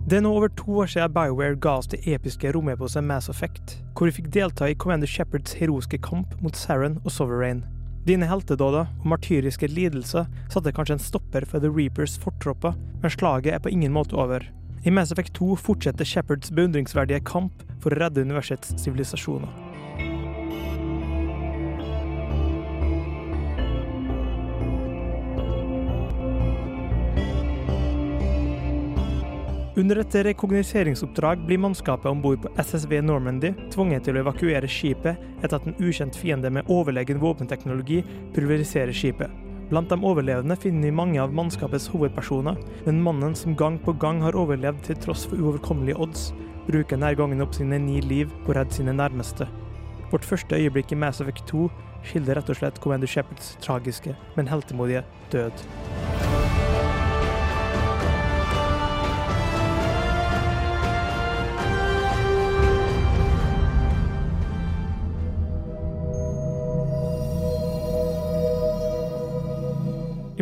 Det 0.09 0.17
er 0.17 0.23
nå 0.25 0.31
over 0.33 0.49
to 0.57 0.79
år 0.81 0.87
siden 0.89 1.11
BioWare 1.13 1.59
ga 1.61 1.75
oss 1.77 1.89
det 1.91 1.99
episke 2.09 2.49
romeposet 2.55 3.05
Mass 3.05 3.29
Effect, 3.29 3.75
hvor 3.93 4.09
vi 4.09 4.15
fikk 4.15 4.31
delta 4.33 4.65
i 4.65 4.73
Commander 4.73 5.07
Shepherds 5.07 5.53
heroiske 5.59 5.99
kamp 6.01 6.33
mot 6.41 6.57
Saren 6.57 6.97
og 7.03 7.13
Sovereign. 7.13 7.61
Dine 8.09 8.25
heltedåder 8.25 8.87
og 8.89 9.05
martyriske 9.05 9.69
lidelser 9.69 10.25
satte 10.49 10.73
kanskje 10.73 10.97
en 10.97 11.05
stopper 11.05 11.45
for 11.45 11.61
The 11.61 11.69
Reapers 11.69 12.17
fortropper, 12.17 12.73
men 13.03 13.13
slaget 13.13 13.53
er 13.53 13.61
på 13.61 13.69
ingen 13.69 13.93
måte 13.93 14.17
over. 14.17 14.49
I 14.81 14.89
Mass 14.89 15.13
Effect 15.13 15.37
2 15.37 15.53
fortsetter 15.61 16.09
Shepherds 16.09 16.49
beundringsverdige 16.49 17.21
kamp 17.29 17.61
for 17.77 17.93
å 17.93 18.01
redde 18.01 18.25
universets 18.25 18.73
sivilisasjoner. 18.81 19.68
Under 29.79 30.01
et 30.01 30.15
rekognoseringsoppdrag 30.25 31.45
blir 31.47 31.59
mannskapet 31.63 32.09
om 32.11 32.19
bord 32.21 32.41
på 32.43 32.49
SSV 32.59 32.97
Normandy 33.05 33.53
tvunget 33.71 34.03
til 34.03 34.17
å 34.17 34.23
evakuere 34.25 34.67
skipet 34.67 35.21
etter 35.39 35.55
at 35.55 35.67
en 35.69 35.77
ukjent 35.79 36.17
fiende 36.19 36.51
med 36.51 36.67
overlegen 36.67 37.21
våpenteknologi 37.21 38.01
pulveriserer 38.35 38.91
skipet. 38.91 39.31
Blant 39.69 39.87
de 39.93 39.95
overlevende 40.03 40.57
finner 40.59 40.89
vi 40.89 40.97
mange 40.99 41.21
av 41.23 41.31
mannskapets 41.37 41.87
hovedpersoner, 41.93 42.59
men 42.89 43.01
mannen 43.05 43.37
som 43.37 43.55
gang 43.55 43.79
på 43.79 43.95
gang 44.03 44.19
har 44.25 44.35
overlevd 44.35 44.83
til 44.89 44.99
tross 45.05 45.23
for 45.29 45.39
uoverkommelige 45.39 46.01
odds, 46.03 46.27
bruker 46.67 46.97
denne 46.97 47.15
gangen 47.15 47.45
opp 47.45 47.55
sine 47.55 47.79
ni 47.79 48.01
liv 48.03 48.35
på 48.43 48.51
å 48.51 48.59
redde 48.59 48.81
sine 48.81 48.97
nærmeste. 48.99 49.47
Vårt 50.11 50.27
første 50.27 50.59
øyeblikk 50.59 50.91
i 50.91 50.99
Mass 50.99 51.23
Effect 51.23 51.47
2 51.53 51.69
skildrer 52.09 52.41
rett 52.41 52.51
og 52.51 52.59
slett 52.59 52.83
Commander 52.83 53.07
Shepherds 53.07 53.55
tragiske, 53.63 54.19
men 54.35 54.51
heltemodige 54.51 55.07
død. 55.31 55.69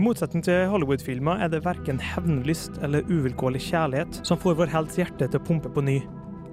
Motsetning 0.08 0.44
til 0.46 0.70
Hollywood-filmer 0.72 1.42
er 1.44 1.50
det 1.52 1.66
verken 1.66 1.98
hevnlyst 2.00 2.78
eller 2.86 3.08
uvilkårlig 3.12 3.60
kjærlighet 3.66 4.22
som 4.28 4.40
får 4.40 4.56
vår 4.60 4.72
helts 4.72 5.00
hjerte 5.00 5.28
til 5.28 5.40
å 5.40 5.44
pumpe 5.44 5.72
på 5.74 5.84
ny. 5.84 5.98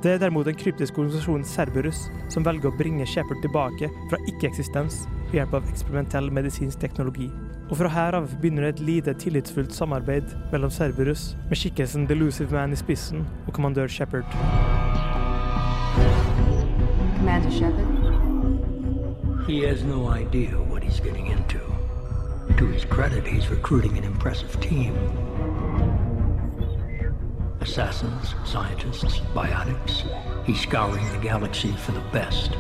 Det 0.03 0.11
er 0.13 0.19
derimot 0.21 0.49
den 0.49 0.57
kryptiske 0.59 0.99
organisasjonen 0.99 1.47
Cerberus 1.49 2.01
som 2.33 2.45
velger 2.45 2.73
å 2.73 2.77
bringe 2.77 3.07
Shepard 3.09 3.41
tilbake 3.45 3.89
fra 4.11 4.19
ikke-eksistens 4.33 5.05
ved 5.31 5.39
hjelp 5.39 5.55
av 5.61 5.71
eksperimentell 5.71 6.33
medisinsk 6.35 6.83
teknologi. 6.83 7.31
Og 7.71 7.79
fra 7.79 7.93
her 7.95 8.19
av 8.19 8.27
begynner 8.43 8.67
det 8.67 8.75
et 8.75 8.83
lite 8.89 9.15
tillitsfullt 9.23 9.73
samarbeid 9.73 10.35
mellom 10.53 10.73
Cerberus, 10.75 11.31
med 11.49 11.61
skikkelsen 11.61 12.09
Delusive 12.11 12.53
Man 12.53 12.75
i 12.75 12.81
spissen, 12.81 13.23
og 13.47 13.55
kommandør 13.57 13.89
Shepard. 13.89 14.27
Commander 17.21 17.55
Shepard, 17.55 17.95
He 19.47 19.61
has 19.61 19.85
no 19.85 20.09
idea 20.09 20.57
what 20.57 20.83
he's 20.83 21.01
getting 21.01 21.27
into. 21.27 21.61
To 22.49 22.67
his 22.67 22.85
credit, 22.85 23.27
he's 23.27 23.49
recruiting 23.51 23.99
an 23.99 24.05
impressive 24.05 24.61
team. 24.61 24.95
Assassins, 27.61 28.35
scientists, 28.45 29.21
biotics. 29.35 30.05
He's 30.45 30.61
scouring 30.61 31.05
the 31.13 31.29
galaxy 31.29 31.73
for 31.73 31.93
the 31.93 32.03
best. 32.13 32.51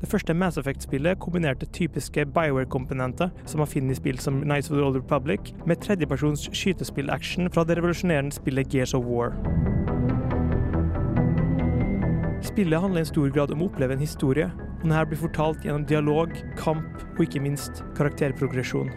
Det 0.00 0.10
første 0.10 0.34
Mass 0.34 0.58
Effect-spillet 0.58 1.18
kombinerte 1.18 1.66
typiske 1.66 2.26
Bioware-komponenter 2.26 3.28
som 3.44 3.58
man 3.58 3.66
finner 3.66 3.90
i 3.90 3.94
spill 3.94 4.18
som 4.18 4.42
Knights 4.42 4.70
of 4.70 4.76
the 4.76 4.84
Old 4.84 4.96
Republic, 4.96 5.40
med 5.66 5.76
tredjepersons 5.76 6.50
skytespillaction 6.52 7.50
fra 7.50 7.64
det 7.64 7.76
revolusjonerende 7.76 8.32
spillet 8.32 8.74
Gears 8.74 8.94
of 8.94 9.04
War. 9.04 9.34
Spillet 12.46 12.80
handler 12.80 13.00
i 13.00 13.08
stor 13.08 13.30
grad 13.34 13.50
om 13.50 13.64
å 13.64 13.66
oppleve 13.66 13.96
en 13.96 14.02
historie, 14.02 14.46
og 14.54 14.84
denne 14.84 15.00
blir 15.10 15.18
fortalt 15.18 15.64
gjennom 15.66 15.86
dialog, 15.90 16.30
kamp 16.60 17.00
og 17.16 17.24
ikke 17.24 17.42
minst 17.42 17.82
karakterprogresjon. 17.98 18.92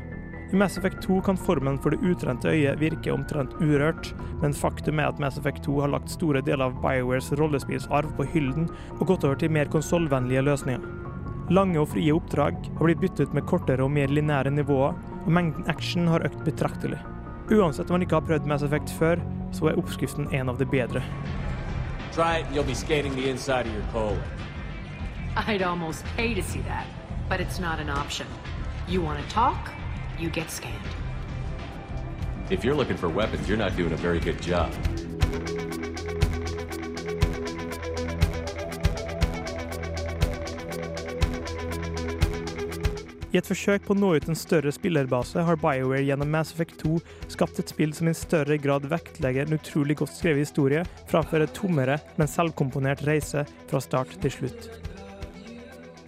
I 0.54 0.58
Mass 0.58 0.78
Effect 0.78 1.02
2 1.06 1.18
kan 1.26 1.38
formen 1.38 1.80
for 1.82 1.94
det 1.94 2.02
utrente 2.06 2.52
øyet 2.52 2.78
virke 2.82 3.14
omtrent 3.14 3.56
urørt, 3.58 4.12
men 4.44 4.54
faktum 4.54 5.02
er 5.02 5.10
at 5.10 5.22
Mass 5.22 5.42
Effect 5.42 5.64
2 5.66 5.80
har 5.82 5.94
lagt 5.96 6.14
store 6.14 6.44
deler 6.46 6.68
av 6.68 6.78
BioWares 6.84 7.32
rollespillsarv 7.42 8.14
på 8.18 8.30
hyllen 8.36 8.70
og 9.00 9.06
gått 9.10 9.26
over 9.26 9.42
til 9.42 9.54
mer 9.54 9.70
konsollvennlige 9.74 10.46
løsninger. 10.46 10.86
Lange 11.54 11.82
og 11.82 11.90
frie 11.96 12.14
oppdrag 12.14 12.58
har 12.78 12.86
blitt 12.86 13.02
byttet 13.02 13.34
med 13.34 13.50
kortere 13.50 13.82
og 13.86 13.94
mer 13.94 14.14
lineære 14.14 14.54
nivåer, 14.54 14.98
og 15.26 15.32
mengden 15.34 15.66
action 15.74 16.10
har 16.10 16.26
økt 16.30 16.46
betraktelig. 16.46 17.02
Uansett 17.50 17.90
om 17.90 17.98
man 17.98 18.06
ikke 18.06 18.22
har 18.22 18.30
prøvd 18.30 18.50
Mass 18.50 18.66
Effect 18.66 18.94
før, 19.02 19.22
så 19.58 19.72
er 19.72 19.82
oppskriften 19.82 20.30
en 20.38 20.54
av 20.54 20.62
de 20.62 20.70
bedre. 20.70 21.02
Try 22.12 22.38
it 22.38 22.46
and 22.46 22.56
you'll 22.56 22.64
be 22.64 22.74
skating 22.74 23.16
the 23.16 23.30
inside 23.30 23.68
of 23.68 23.74
your 23.74 23.84
colon. 23.92 24.22
I'd 25.36 25.62
almost 25.62 26.04
pay 26.18 26.34
to 26.34 26.44
see 26.44 26.62
that, 26.62 26.88
but 27.28 27.40
it's 27.40 27.60
not 27.60 27.80
an 27.80 27.90
option. 27.90 28.28
You 28.88 29.02
want 29.02 29.24
to 29.24 29.30
talk, 29.30 29.72
you 30.18 30.30
get 30.30 30.50
scanned. 30.50 30.76
If 32.50 32.64
you're 32.64 32.76
looking 32.76 32.98
for 32.98 33.10
weapons, 33.10 33.48
you're 33.48 33.58
not 33.58 33.76
doing 33.76 33.94
a 33.94 33.98
very 33.98 34.20
good 34.20 34.42
job. 34.42 34.74
I 43.30 43.38
et 43.38 43.46
forsøk 43.46 43.84
på 43.86 43.94
å 43.94 44.00
nå 44.00 44.08
ut 44.18 44.26
en 44.26 44.38
større 44.38 44.72
spillerbase 44.74 45.44
har 45.46 45.60
BioWare 45.62 46.02
gjennom 46.02 46.32
Mass 46.34 46.50
Effect 46.56 46.80
2 46.82 46.96
skapt 47.30 47.60
et 47.62 47.70
spill 47.70 47.94
som 47.94 48.10
i 48.10 48.14
større 48.18 48.58
grad 48.58 48.88
vektlegger 48.90 49.46
en 49.46 49.60
utrolig 49.60 50.00
godt 50.00 50.16
skrevet 50.16 50.48
historie, 50.48 50.82
framfor 51.12 51.46
en 51.46 51.54
tommere, 51.54 52.00
men 52.18 52.32
selvkomponert 52.32 53.06
reise 53.06 53.46
fra 53.70 53.84
start 53.86 54.18
til 54.24 54.34
slutt. 54.34 54.66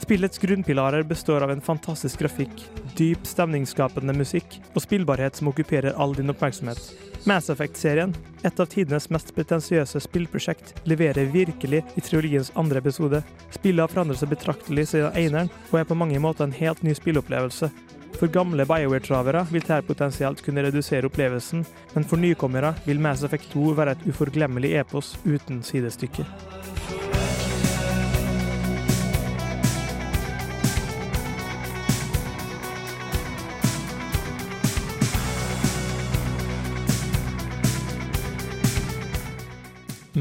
Spillets 0.02 0.42
grunnpilarer 0.42 1.06
består 1.06 1.46
av 1.46 1.54
en 1.54 1.62
fantastisk 1.62 2.24
grafikk, 2.24 2.66
dyp, 2.98 3.22
stemningsskapende 3.30 4.18
musikk 4.18 4.58
og 4.74 4.82
spillbarhet 4.82 5.38
som 5.38 5.54
okkuperer 5.54 5.94
all 6.02 6.18
din 6.18 6.34
oppmerksomhet. 6.34 7.11
Mass 7.24 7.50
Effect-serien, 7.50 8.16
et 8.42 8.60
av 8.60 8.66
tidenes 8.66 9.06
mest 9.14 9.30
pretensiøse 9.36 10.00
spillprosjekt, 10.02 10.74
leverer 10.90 11.30
virkelig 11.30 11.84
i 11.96 12.02
triologiens 12.02 12.50
andre 12.58 12.82
episode. 12.82 13.22
Spillet 13.54 13.84
har 13.84 13.94
forandret 13.94 14.22
seg 14.22 14.32
betraktelig 14.32 14.88
siden 14.90 15.18
eneren, 15.22 15.52
og 15.70 15.80
er 15.80 15.86
på 15.90 15.98
mange 15.98 16.22
måter 16.24 16.48
en 16.48 16.58
helt 16.58 16.82
ny 16.82 16.96
spillopplevelse. 16.98 17.70
For 18.18 18.32
gamle 18.34 18.66
BioWare-travere 18.70 19.46
vil 19.52 19.62
dette 19.62 19.86
potensielt 19.88 20.42
kunne 20.46 20.66
redusere 20.66 21.10
opplevelsen, 21.10 21.64
men 21.94 22.10
for 22.10 22.22
nykommere 22.22 22.74
vil 22.88 23.02
Mass 23.02 23.26
Effect 23.28 23.54
2 23.54 23.76
være 23.78 23.96
et 23.98 24.10
uforglemmelig 24.10 24.76
epos 24.82 25.16
uten 25.26 25.62
sidestykke. 25.66 26.26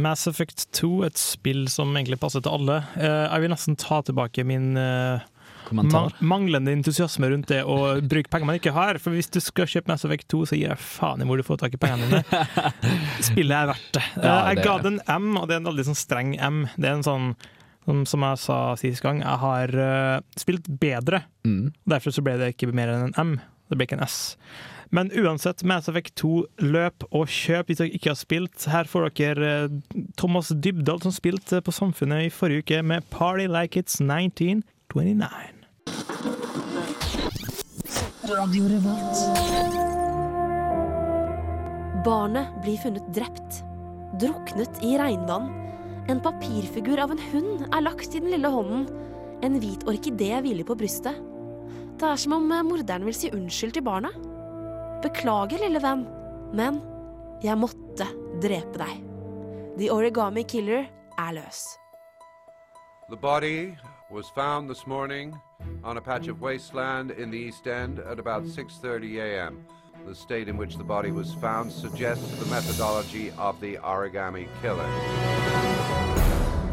Mass 0.03 0.27
Effect 0.31 0.67
2, 0.79 0.91
et 1.07 1.19
spill 1.21 1.67
som 1.73 1.93
egentlig 1.97 2.19
passer 2.23 2.43
til 2.45 2.53
alle. 2.57 2.81
Eh, 2.97 3.27
Jeg 3.35 3.41
vil 3.45 3.53
nesten 3.55 3.77
ta 3.81 4.01
tilbake 4.07 4.45
min 4.47 4.73
eh, 4.81 5.21
Kommentar. 5.69 6.11
man- 6.21 6.29
manglende 6.51 6.73
entusiasme 6.75 7.29
rundt 7.31 7.47
det 7.53 7.61
å 7.65 8.01
bruke 8.03 8.31
penger 8.33 8.47
man 8.49 8.59
ikke 8.59 8.73
har. 8.75 8.99
For 8.99 9.11
hvis 9.15 9.31
du 9.31 9.39
skal 9.41 9.67
kjøpe 9.71 9.89
Mass 9.93 10.05
Effect 10.05 10.27
2, 10.33 10.43
så 10.51 10.57
gir 10.59 10.69
jeg 10.73 10.79
faen 10.83 11.23
i 11.23 11.29
hvor 11.29 11.37
du 11.39 11.45
får 11.47 11.61
tak 11.63 11.75
i 11.75 11.81
pengene 11.83 12.09
dine. 12.11 12.43
Spillet 13.29 13.55
er 13.57 13.71
verdt 13.71 13.93
det. 13.99 14.05
Ja, 14.17 14.35
det 14.49 14.57
Jeg 14.57 14.65
ga 14.67 14.79
det 14.83 14.93
en 14.95 15.01
M, 15.07 15.31
og 15.39 15.47
det 15.49 15.55
er 15.57 15.63
en 15.63 15.71
veldig 15.71 15.87
sånn 15.91 16.01
streng 16.01 16.35
M. 16.41 16.63
Det 16.77 16.89
er 16.91 16.97
en 16.99 17.07
sånn 17.07 17.31
som, 17.87 18.03
som 18.07 18.21
jeg 18.27 18.39
sa 18.43 18.59
sist 18.79 19.03
gang, 19.03 19.23
jeg 19.25 19.39
har 19.41 19.71
uh, 19.75 20.21
spilt 20.39 20.67
bedre. 20.81 21.23
Mm. 21.49 21.71
Derfor 21.89 22.13
så 22.15 22.23
ble 22.23 22.37
det 22.39 22.53
ikke 22.55 22.73
mer 22.77 22.93
enn 22.93 23.07
en 23.09 23.15
M. 23.19 23.33
Det 23.71 23.79
ble 23.79 23.87
ikke 23.89 23.97
en 23.99 24.05
S. 24.07 24.19
Men 24.91 25.11
uansett, 25.15 25.63
Mass 25.63 25.89
Effect 25.89 26.17
2, 26.19 26.31
løp 26.67 27.05
og 27.15 27.31
kjøp 27.31 27.69
hvis 27.71 27.79
dere 27.79 27.95
ikke 27.95 28.11
har 28.11 28.19
spilt. 28.19 28.65
Her 28.73 28.89
får 28.91 29.07
dere 29.15 29.51
eh, 29.51 30.03
Thomas 30.19 30.51
Dybdahl 30.51 30.99
som 31.05 31.15
spilte 31.15 31.61
på 31.63 31.75
Samfunnet 31.75 32.27
i 32.27 32.33
forrige 32.35 32.65
uke 32.65 32.81
med 32.83 33.07
Party 33.15 33.47
Like 33.47 33.79
It's 33.79 34.01
1929. 34.03 34.65
Barnet 42.05 42.51
blir 42.65 42.79
funnet 42.83 43.07
drept. 43.15 43.61
Druknet 44.19 44.83
i 44.83 44.97
regnvann. 44.99 45.47
En 46.11 46.19
papirfigur 46.25 46.99
av 46.99 47.15
en 47.15 47.23
hund 47.31 47.69
er 47.69 47.87
lagt 47.87 48.11
i 48.11 48.19
den 48.19 48.35
lille 48.35 48.51
hånden. 48.51 48.89
En 49.47 49.61
hvit 49.63 49.87
orkidé 49.87 50.33
hviler 50.43 50.67
på 50.67 50.75
brystet. 50.83 51.15
Det 52.01 52.11
er 52.11 52.19
som 52.19 52.35
om 52.41 52.51
eh, 52.51 52.67
morderen 52.67 53.07
vil 53.07 53.15
si 53.15 53.31
unnskyld 53.31 53.79
til 53.79 53.87
barnet. 53.87 54.30
Beklager, 55.01 55.59
lille 55.59 55.81
venn, 55.81 56.03
men 56.53 56.81
jeg 57.41 57.57
måtte 57.57 58.05
drepe 58.43 58.81
deg. 58.83 58.99
The 59.79 59.89
Origami 59.95 60.43
Killer 60.45 60.85
er 61.17 61.33
løs. 61.33 61.63
The 63.09 63.17
body 63.17 63.77
was 64.11 64.29
found 64.35 64.69
this 64.69 64.87
morning 64.87 65.35
on 65.83 65.97
a 65.97 66.01
patch 66.01 66.29
of 66.29 66.43
wasteland 66.43 67.11
in 67.11 67.31
the 67.31 67.39
East 67.39 67.67
End 67.67 67.99
at 67.99 68.19
about 68.19 68.45
6:30 68.45 69.21
a.m. 69.21 69.65
The 70.07 70.15
state 70.15 70.49
in 70.49 70.57
which 70.57 70.77
the 70.77 70.85
body 70.85 71.11
was 71.11 71.35
found 71.35 71.73
suggests 71.73 72.31
the 72.39 72.51
methodology 72.51 73.33
of 73.39 73.61
the 73.61 73.77
origami 73.83 74.49
killer. 74.63 75.70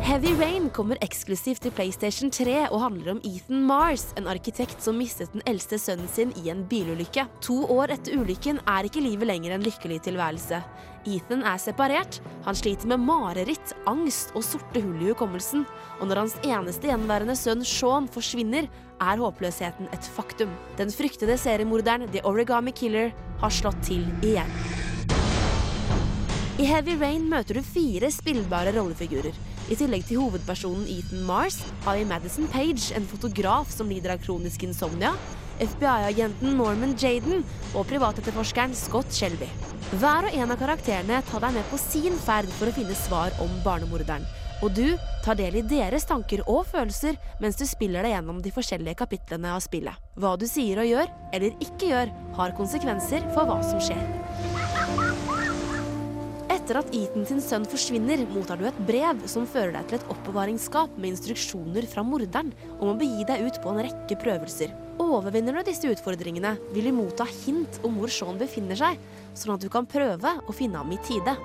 Heavy 0.07 0.29
Rain 0.39 0.69
kommer 0.71 0.95
eksklusivt 1.03 1.65
til 1.65 1.73
PlayStation 1.75 2.29
3 2.31 2.69
og 2.69 2.79
handler 2.79 3.09
om 3.11 3.17
Ethan 3.27 3.65
Mars, 3.67 4.05
en 4.15 4.29
arkitekt 4.31 4.79
som 4.79 4.95
mistet 4.95 5.33
den 5.33 5.43
eldste 5.51 5.75
sønnen 5.83 6.07
sin 6.07 6.31
i 6.39 6.47
en 6.53 6.61
bilulykke. 6.69 7.25
To 7.43 7.57
år 7.75 7.91
etter 7.97 8.15
ulykken 8.15 8.61
er 8.63 8.87
ikke 8.87 9.03
livet 9.03 9.27
lenger 9.27 9.57
en 9.57 9.67
lykkelig 9.67 9.99
tilværelse. 10.07 10.61
Ethan 11.11 11.43
er 11.43 11.59
separert, 11.59 12.21
han 12.47 12.55
sliter 12.55 12.87
med 12.87 13.03
mareritt, 13.03 13.75
angst 13.83 14.31
og 14.31 14.47
sorte 14.47 14.79
hull 14.79 15.03
i 15.03 15.11
hukommelsen, 15.11 15.67
og 15.99 16.07
når 16.07 16.23
hans 16.23 16.39
eneste 16.39 16.87
gjenværende 16.87 17.35
sønn 17.35 17.67
Sean 17.67 18.07
forsvinner, 18.07 18.71
er 19.03 19.19
håpløsheten 19.27 19.91
et 19.91 20.11
faktum. 20.15 20.55
Den 20.79 20.95
fryktede 20.95 21.35
seriemorderen 21.35 22.07
The 22.15 22.23
Origami 22.23 22.71
Killer 22.71 23.11
har 23.43 23.59
slått 23.59 23.83
til 23.91 24.07
igjen. 24.23 24.86
I 26.57 26.65
Heavy 26.65 26.95
Rain 26.97 27.27
møter 27.29 27.59
du 27.59 27.61
fire 27.61 28.07
spillbare 28.09 28.71
rollefigurer. 28.73 29.35
I 29.69 29.75
tillegg 29.77 30.07
til 30.07 30.17
hovedpersonen 30.17 30.87
Ethan 30.89 31.21
Mars 31.27 31.59
har 31.83 31.99
vi 31.99 32.05
Madison 32.09 32.47
Page, 32.49 32.95
en 32.97 33.05
fotograf 33.05 33.69
som 33.69 33.91
lider 33.93 34.15
av 34.15 34.23
kronisk 34.23 34.65
insomnia, 34.65 35.11
FBI-agenten 35.61 36.57
Norman 36.57 36.95
Jaden 36.97 37.43
og 37.77 37.85
privatetterforskeren 37.91 38.73
Scott 38.73 39.13
Shelby. 39.13 39.51
Hver 40.01 40.31
og 40.31 40.33
en 40.33 40.55
av 40.55 40.57
karakterene 40.57 41.21
tar 41.29 41.45
deg 41.45 41.59
med 41.59 41.69
på 41.69 41.77
sin 41.77 42.17
ferd 42.25 42.49
for 42.57 42.71
å 42.71 42.73
finne 42.73 42.97
svar 43.05 43.37
om 43.43 43.53
barnemorderen. 43.61 44.25
Og 44.65 44.73
du 44.73 44.97
tar 45.21 45.37
del 45.37 45.59
i 45.59 45.65
deres 45.69 46.09
tanker 46.09 46.41
og 46.49 46.63
følelser 46.71 47.19
mens 47.37 47.61
du 47.61 47.67
spiller 47.69 48.01
deg 48.01 48.15
gjennom 48.15 48.41
de 48.41 48.55
forskjellige 48.55 48.97
kapitlene 49.03 49.53
av 49.53 49.61
spillet. 49.61 49.93
Hva 50.17 50.33
du 50.41 50.49
sier 50.49 50.81
og 50.81 50.89
gjør, 50.89 51.13
eller 51.37 51.53
ikke 51.61 51.93
gjør, 51.93 52.15
har 52.41 52.57
konsekvenser 52.57 53.29
for 53.37 53.45
hva 53.45 53.61
som 53.61 53.77
skjer. 53.77 54.26
Etter 56.67 56.81
at 56.81 56.89
Ethan 56.91 57.23
sin 57.23 57.37
sønn 57.39 57.63
forsvinner, 57.63 58.19
mottar 58.27 58.59
du 58.59 58.65
et 58.67 58.79
brev 58.83 59.21
som 59.31 59.45
fører 59.47 59.71
deg 59.71 59.85
til 59.87 60.01
et 60.01 60.09
oppbevaringsskap 60.11 60.97
med 60.99 61.13
instruksjoner 61.13 61.85
fra 61.87 62.01
morderen 62.03 62.49
om 62.81 62.89
å 62.91 62.95
begi 62.99 63.23
deg 63.29 63.45
ut 63.45 63.59
på 63.63 63.71
en 63.71 63.79
rekke 63.85 64.17
prøvelser. 64.19 64.73
Overvinner 64.99 65.55
du 65.55 65.61
disse 65.69 65.87
utfordringene, 65.87 66.57
vil 66.75 66.89
du 66.89 66.97
motta 66.97 67.23
hint 67.45 67.79
om 67.87 67.95
hvor 68.01 68.11
Shaun 68.11 68.35
befinner 68.41 68.75
seg, 68.75 68.99
sånn 69.31 69.53
at 69.55 69.63
du 69.63 69.69
kan 69.71 69.87
prøve 69.87 70.33
å 70.43 70.57
finne 70.57 70.81
ham 70.81 70.91
i 70.91 70.99
tide. 71.07 71.37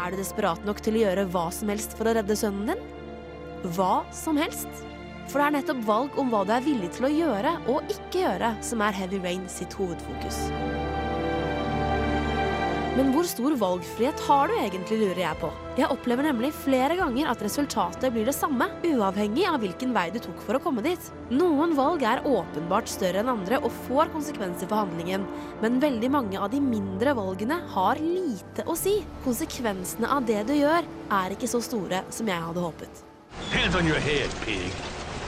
Er 0.00 0.14
du 0.14 0.16
desperat 0.22 0.64
nok 0.64 0.80
til 0.80 0.96
å 0.96 1.04
gjøre 1.04 1.26
hva 1.28 1.44
som 1.52 1.74
helst 1.74 1.92
for 1.98 2.08
å 2.08 2.16
redde 2.16 2.40
sønnen 2.40 2.72
din? 2.72 2.88
Hva 3.76 3.98
som 4.16 4.40
helst? 4.40 4.72
For 5.26 5.42
det 5.42 5.50
er 5.50 5.56
nettopp 5.58 5.84
valg 5.92 6.16
om 6.16 6.32
hva 6.32 6.46
du 6.48 6.56
er 6.56 6.64
villig 6.64 6.88
til 6.96 7.10
å 7.10 7.12
gjøre 7.18 7.58
og 7.68 7.84
ikke 7.98 8.24
gjøre, 8.24 8.54
som 8.64 8.80
er 8.88 8.96
Heavy 8.96 9.20
Rain 9.20 9.44
sitt 9.60 9.76
hovedfokus. 9.76 10.40
Men 13.00 13.14
hvor 13.14 13.24
stor 13.24 13.54
valgfrihet 13.56 14.18
har 14.26 14.50
du 14.50 14.58
egentlig, 14.60 14.98
lurer 15.00 15.22
jeg 15.22 15.36
på. 15.40 15.48
Jeg 15.78 15.88
opplever 15.88 16.26
nemlig 16.26 16.50
flere 16.52 16.98
ganger 16.98 17.30
at 17.32 17.40
resultatet 17.40 18.12
blir 18.12 18.26
det 18.28 18.34
samme, 18.36 18.66
uavhengig 18.84 19.46
av 19.48 19.62
hvilken 19.62 19.94
vei 19.96 20.02
du 20.12 20.18
tok 20.20 20.42
for 20.44 20.58
å 20.58 20.60
komme 20.60 20.84
dit. 20.84 21.06
Noen 21.32 21.72
valg 21.78 22.04
er 22.04 22.20
åpenbart 22.28 22.90
større 22.92 23.22
enn 23.22 23.30
andre 23.32 23.56
og 23.64 23.72
får 23.86 24.10
konsekvenser 24.12 24.68
for 24.68 24.82
handlingen, 24.82 25.24
men 25.62 25.80
veldig 25.80 26.10
mange 26.12 26.36
av 26.36 26.52
de 26.52 26.60
mindre 26.60 27.14
valgene 27.16 27.56
har 27.72 28.02
lite 28.04 28.66
å 28.68 28.76
si. 28.76 28.98
Konsekvensene 29.24 30.10
av 30.18 30.28
det 30.28 30.42
du 30.50 30.52
gjør, 30.58 30.84
er 31.22 31.32
ikke 31.32 31.48
så 31.48 31.62
store 31.64 32.02
som 32.12 32.28
jeg 32.28 32.48
hadde 32.50 32.66
håpet. 32.66 33.00
Hands 33.54 33.80
on 33.80 33.88
your 33.88 34.02
head, 34.10 34.28
pig. 34.44 34.76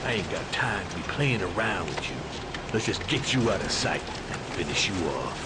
I 0.05 0.19
ain't 0.19 0.29
got 0.29 0.45
time 0.53 0.85
to 0.91 1.01
be 1.01 1.07
playing 1.15 1.41
around 1.41 1.89
with 1.89 2.05
you. 2.05 2.21
Let's 2.69 2.85
just 2.85 3.01
get 3.09 3.33
you 3.33 3.49
out 3.49 3.65
of 3.65 3.71
sight 3.71 4.05
and 4.29 4.39
finish 4.53 4.91
you 4.91 5.09
off. 5.17 5.42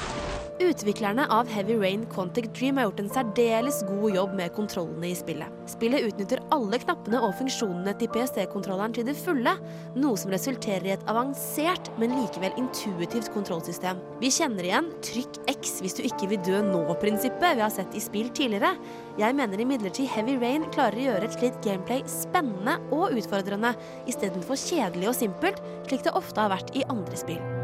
Utviklerne 0.60 1.28
av 1.30 1.48
Heavy 1.48 1.76
Rain 1.78 2.06
Quantic 2.10 2.48
Dream 2.58 2.78
har 2.78 2.88
gjort 2.88 3.00
en 3.04 3.10
særdeles 3.13 3.84
god 3.86 4.15
jobb 4.15 4.32
med 4.39 4.54
kontrollene 4.56 5.12
i 5.12 5.15
spillet. 5.15 5.54
Spillet 5.70 6.08
utnytter 6.08 6.39
alle 6.56 6.80
knappene 6.82 7.20
og 7.22 7.36
funksjonene 7.38 7.93
til 8.00 8.10
PST-kontrolleren 8.15 8.96
til 8.96 9.06
det 9.06 9.13
fulle, 9.20 9.54
noe 10.02 10.17
som 10.17 10.34
resulterer 10.34 10.88
i 10.88 10.93
et 10.96 11.04
avansert, 11.12 11.91
men 12.02 12.15
likevel 12.17 12.58
intuitivt 12.58 13.30
kontrollsystem. 13.36 14.02
Vi 14.24 14.32
kjenner 14.34 14.65
igjen 14.65 14.89
'trykk 15.06 15.38
X 15.54 15.78
hvis 15.84 16.00
du 16.00 16.02
ikke 16.10 16.32
vil 16.34 16.41
dø 16.48 16.63
nå'-prinsippet 16.72 17.60
vi 17.60 17.65
har 17.65 17.76
sett 17.76 17.93
i 17.93 18.02
spill 18.02 18.34
tidligere. 18.34 18.74
Jeg 19.22 19.38
mener 19.38 19.62
imidlertid 19.62 20.10
Heavy 20.10 20.39
Rain 20.41 20.65
klarer 20.74 20.98
å 20.98 21.06
gjøre 21.12 21.30
et 21.30 21.38
slikt 21.38 21.62
gameplay 21.62 22.02
spennende 22.10 22.80
og 22.89 23.13
utfordrende, 23.13 23.76
istedenfor 24.10 24.58
kjedelig 24.58 25.13
og 25.13 25.20
simpelt, 25.22 25.62
slik 25.86 26.02
det 26.02 26.17
ofte 26.17 26.41
har 26.41 26.50
vært 26.58 26.74
i 26.74 26.86
andre 26.89 27.13
spill. 27.13 27.57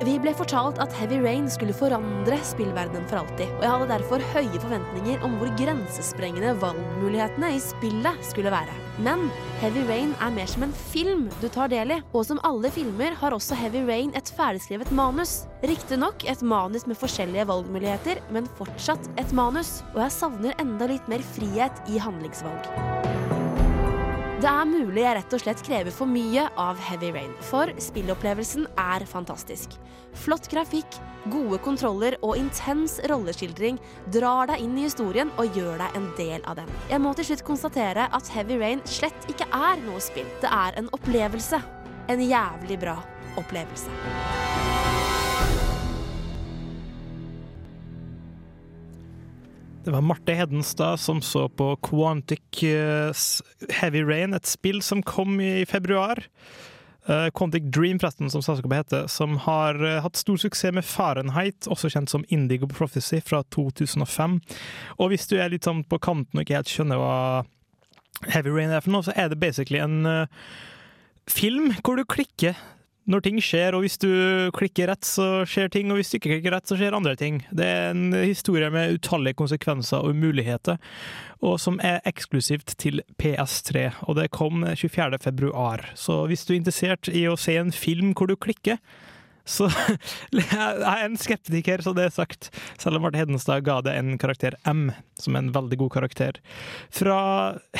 Vi 0.00 0.14
ble 0.18 0.32
fortalt 0.34 0.80
at 0.82 0.94
Heavy 0.96 1.20
Rain 1.22 1.44
skulle 1.52 1.74
forandre 1.76 2.38
spillverdenen 2.46 3.04
for 3.10 3.20
alltid, 3.20 3.50
og 3.58 3.62
jeg 3.62 3.72
hadde 3.74 3.90
derfor 3.92 4.24
høye 4.32 4.62
forventninger 4.64 5.26
om 5.26 5.36
hvor 5.38 5.52
grensesprengende 5.60 6.54
valgmulighetene 6.62 7.52
i 7.54 7.60
spillet 7.62 8.24
skulle 8.26 8.50
være. 8.54 8.74
Men 9.04 9.28
Heavy 9.60 9.84
Rain 9.88 10.16
er 10.18 10.34
mer 10.34 10.50
som 10.50 10.66
en 10.66 10.74
film 10.90 11.28
du 11.42 11.46
tar 11.52 11.70
del 11.72 11.94
i, 11.94 12.00
og 12.10 12.26
som 12.26 12.42
alle 12.48 12.72
filmer 12.74 13.14
har 13.20 13.36
også 13.36 13.58
Heavy 13.60 13.84
Rain 13.88 14.10
et 14.18 14.34
ferdigskrevet 14.36 14.90
manus. 14.96 15.42
Riktignok 15.62 16.26
et 16.26 16.42
manus 16.42 16.88
med 16.90 16.98
forskjellige 16.98 17.46
valgmuligheter, 17.52 18.24
men 18.34 18.50
fortsatt 18.58 19.06
et 19.22 19.36
manus, 19.36 19.80
og 19.94 20.06
jeg 20.06 20.18
savner 20.18 20.62
enda 20.62 20.90
litt 20.90 21.12
mer 21.12 21.22
frihet 21.36 21.84
i 21.92 22.02
handlingsvalg. 22.02 23.21
Det 24.42 24.50
er 24.50 24.66
mulig 24.66 25.04
jeg 25.04 25.14
rett 25.14 25.34
og 25.36 25.40
slett 25.44 25.60
krever 25.62 25.94
for 25.94 26.10
mye 26.10 26.48
av 26.58 26.80
Heavy 26.82 27.12
Rain, 27.14 27.30
for 27.46 27.70
spillopplevelsen 27.78 28.64
er 28.74 29.04
fantastisk. 29.06 29.76
Flott 30.18 30.48
grafikk, 30.50 30.98
gode 31.30 31.60
kontroller 31.62 32.16
og 32.26 32.34
intens 32.40 32.96
rolleskildring 33.06 33.78
drar 34.10 34.50
deg 34.50 34.64
inn 34.64 34.74
i 34.80 34.88
historien 34.88 35.30
og 35.38 35.54
gjør 35.54 35.78
deg 35.84 35.94
en 36.00 36.10
del 36.18 36.42
av 36.42 36.58
den. 36.58 36.74
Jeg 36.90 37.04
må 37.06 37.14
til 37.14 37.30
slutt 37.30 37.46
konstatere 37.52 38.10
at 38.10 38.34
Heavy 38.34 38.58
Rain 38.58 38.82
slett 38.82 39.30
ikke 39.30 39.46
er 39.46 39.78
noe 39.86 40.02
spill. 40.02 40.26
Det 40.42 40.50
er 40.50 40.82
en 40.82 40.90
opplevelse. 40.90 41.62
En 42.10 42.26
jævlig 42.26 42.82
bra 42.82 42.98
opplevelse. 43.38 44.71
Det 49.84 49.90
var 49.90 50.00
Marte 50.00 50.32
Hedenstad 50.32 50.96
som 50.96 51.22
så 51.22 51.48
på 51.48 51.76
Quantic 51.76 52.62
eh, 52.62 53.12
Heavy 53.68 54.02
Rain, 54.02 54.34
et 54.34 54.46
spill 54.46 54.78
som 54.82 55.02
kom 55.02 55.40
i 55.40 55.66
februar. 55.66 56.22
Eh, 57.06 57.26
Quantic 57.34 57.64
Dream, 57.74 57.98
forresten, 57.98 58.30
som 58.30 58.44
selskapet 58.46 58.76
heter, 58.76 59.08
som 59.10 59.40
har 59.42 59.80
eh, 59.82 59.98
hatt 60.04 60.20
stor 60.20 60.38
suksess 60.38 60.76
med 60.76 60.86
Fahrenheit, 60.86 61.66
også 61.66 61.90
kjent 61.90 62.14
som 62.14 62.22
Indigo 62.30 62.68
Prophecy, 62.70 63.18
fra 63.26 63.42
2005. 63.50 64.38
Og 65.02 65.10
hvis 65.10 65.26
du 65.26 65.34
er 65.40 65.50
litt 65.50 65.66
sånn 65.66 65.82
på 65.82 65.98
kanten 65.98 66.38
og 66.38 66.46
ikke 66.46 66.60
helt 66.60 66.70
skjønner 66.70 67.02
hva 67.02 67.16
Heavy 68.30 68.54
Rain 68.54 68.70
er 68.70 68.86
for 68.86 68.94
noe, 68.94 69.02
så 69.02 69.16
er 69.18 69.32
det 69.32 69.42
basically 69.42 69.82
en 69.82 70.06
film 71.26 71.72
hvor 71.82 71.98
du 71.98 72.06
klikker 72.06 72.54
når 73.10 73.24
ting 73.24 73.38
skjer, 73.42 73.74
og 73.74 73.82
hvis 73.84 73.98
du 74.02 74.10
klikker 74.54 74.90
rett, 74.92 75.06
så 75.06 75.42
skjer 75.48 75.70
ting, 75.72 75.90
og 75.90 75.98
hvis 75.98 76.12
du 76.12 76.18
ikke 76.18 76.34
klikker 76.36 76.54
rett, 76.54 76.68
så 76.70 76.78
skjer 76.78 76.94
andre 76.96 77.16
ting. 77.18 77.40
Det 77.50 77.66
er 77.66 77.90
en 77.90 78.14
historie 78.14 78.70
med 78.72 78.98
utallige 78.98 79.38
konsekvenser 79.40 80.06
og 80.06 80.18
muligheter, 80.18 80.78
og 81.42 81.58
som 81.62 81.80
er 81.82 82.02
eksklusivt 82.08 82.76
til 82.78 83.02
PS3, 83.18 83.88
og 84.06 84.20
det 84.20 84.30
kom 84.34 84.62
24. 84.66 85.18
februar. 85.22 85.88
Så 85.98 86.22
hvis 86.30 86.46
du 86.46 86.54
er 86.54 86.60
interessert 86.60 87.10
i 87.10 87.26
å 87.26 87.38
se 87.38 87.58
en 87.58 87.74
film 87.74 88.14
hvor 88.14 88.30
du 88.30 88.38
klikker, 88.38 88.78
så 89.44 89.66
jeg 90.30 90.46
er 90.54 91.02
en 91.02 91.18
skeptiker, 91.18 91.82
så 91.82 91.94
det 91.96 92.06
er 92.06 92.14
sagt. 92.14 92.52
Selv 92.78 92.98
om 92.98 93.06
Marte 93.06 93.18
Hedenstad 93.18 93.66
ga 93.66 93.80
det 93.82 93.96
en 93.98 94.14
karakter 94.22 94.54
M, 94.68 94.90
som 95.18 95.34
er 95.34 95.42
en 95.42 95.52
veldig 95.54 95.80
god 95.82 95.94
karakter. 95.98 96.38
Fra 96.94 97.18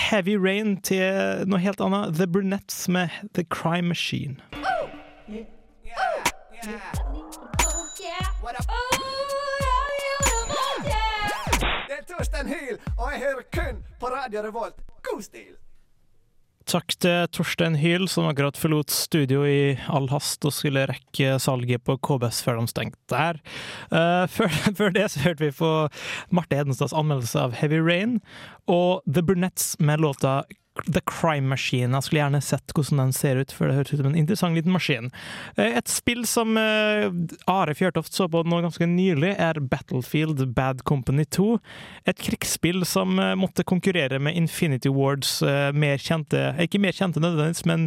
Heavy 0.09 0.35
Rain 0.35 0.77
til 0.83 1.47
noe 1.47 1.63
helt 1.63 1.83
annet, 1.85 2.17
The 2.19 2.27
Brunettes 2.27 2.89
med 2.91 3.15
The 3.39 3.47
Crime 3.47 3.95
Machine. 3.95 4.41
Takk 16.73 16.95
til 17.03 17.27
Torstein 17.35 17.75
Hyl, 17.81 18.07
som 18.09 18.29
akkurat 18.31 18.57
forlot 18.57 18.93
studio 18.95 19.43
i 19.49 19.75
all 19.93 20.07
hast 20.13 20.45
og 20.47 20.55
skulle 20.55 20.87
rekke 20.89 21.35
salget 21.43 21.83
på 21.85 21.97
KBS 22.05 22.43
før 22.47 22.61
de 22.61 22.71
stengte 22.71 23.01
der. 23.11 23.41
Uh, 23.91 24.25
før, 24.31 24.53
før, 24.79 24.95
det 24.95 25.11
så 25.13 25.25
hørte 25.27 25.45
vi 25.49 25.53
på 25.59 25.73
Marte 26.31 26.57
Hedenstads 26.61 26.95
anmeldelse 26.97 27.41
av 27.43 27.57
Heavy 27.59 27.83
Rain 27.83 28.21
og 28.71 29.03
The 29.09 29.25
Burnettes 29.27 29.75
med 29.81 30.05
låta 30.05 30.43
The 30.87 31.01
Crime 31.07 31.49
Machine. 31.49 31.95
Jeg 31.95 32.07
skulle 32.07 32.23
gjerne 32.23 32.41
sett 32.45 32.75
hvordan 32.75 33.01
den 33.05 33.15
ser 33.17 33.39
ut, 33.41 33.53
for 33.55 33.69
det 33.69 33.77
høres 33.77 33.93
ut 33.93 34.01
som 34.01 34.09
en 34.11 34.19
interessant 34.19 34.57
liten 34.59 34.75
maskin. 34.75 35.11
Eh, 35.57 35.79
Et 35.79 35.89
spill 35.91 36.25
som 36.29 36.57
eh, 36.59 37.09
Are 37.51 37.75
Fjørtoft 37.77 38.15
så 38.15 38.29
på 38.31 38.43
nå 38.47 38.61
ganske 38.65 38.87
nylig, 38.89 39.35
er 39.39 39.61
Battlefield 39.61 40.45
Bad 40.57 40.83
Company 40.89 41.25
2. 41.25 41.59
Et 42.11 42.25
krigsspill 42.29 42.87
som 42.89 43.19
eh, 43.23 43.35
måtte 43.39 43.67
konkurrere 43.69 44.19
med 44.23 44.37
Infinity 44.39 44.91
Wards 44.93 45.41
mer 45.43 46.01
kjente, 46.03 46.39
ikke 46.61 46.81
mer 46.83 46.95
kjente 46.97 47.21
nødvendigvis, 47.23 47.65
men 47.69 47.87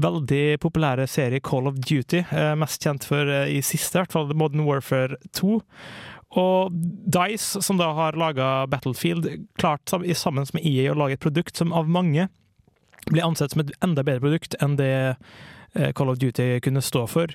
veldig 0.00 0.58
populære 0.62 1.06
serie 1.10 1.40
Call 1.44 1.68
of 1.70 1.78
Duty. 1.78 2.22
Mest 2.58 2.82
kjent 2.84 3.06
for 3.06 3.28
i 3.46 3.60
siste, 3.64 3.96
i 3.96 4.00
hvert 4.00 4.14
fall 4.14 4.32
Modern 4.36 4.64
Warfare 4.66 5.18
2. 5.36 5.60
Og 6.38 6.74
Dice, 7.10 7.62
som 7.62 7.78
da 7.80 7.88
har 7.96 8.18
laga 8.18 8.66
Battlefield, 8.70 9.48
klart 9.58 9.90
sammen 9.90 10.46
med 10.54 10.66
EA 10.66 10.92
å 10.92 10.98
lage 10.98 11.18
et 11.18 11.24
produkt 11.24 11.58
som 11.58 11.72
av 11.74 11.90
mange 11.90 12.28
blir 13.10 13.24
ansett 13.26 13.54
som 13.54 13.64
et 13.64 13.72
enda 13.82 14.04
bedre 14.06 14.22
produkt 14.22 14.54
enn 14.62 14.76
det 14.78 14.92
eh, 15.74 15.90
Call 15.96 16.12
of 16.12 16.20
Duty 16.20 16.60
kunne 16.62 16.82
stå 16.84 17.06
for. 17.10 17.34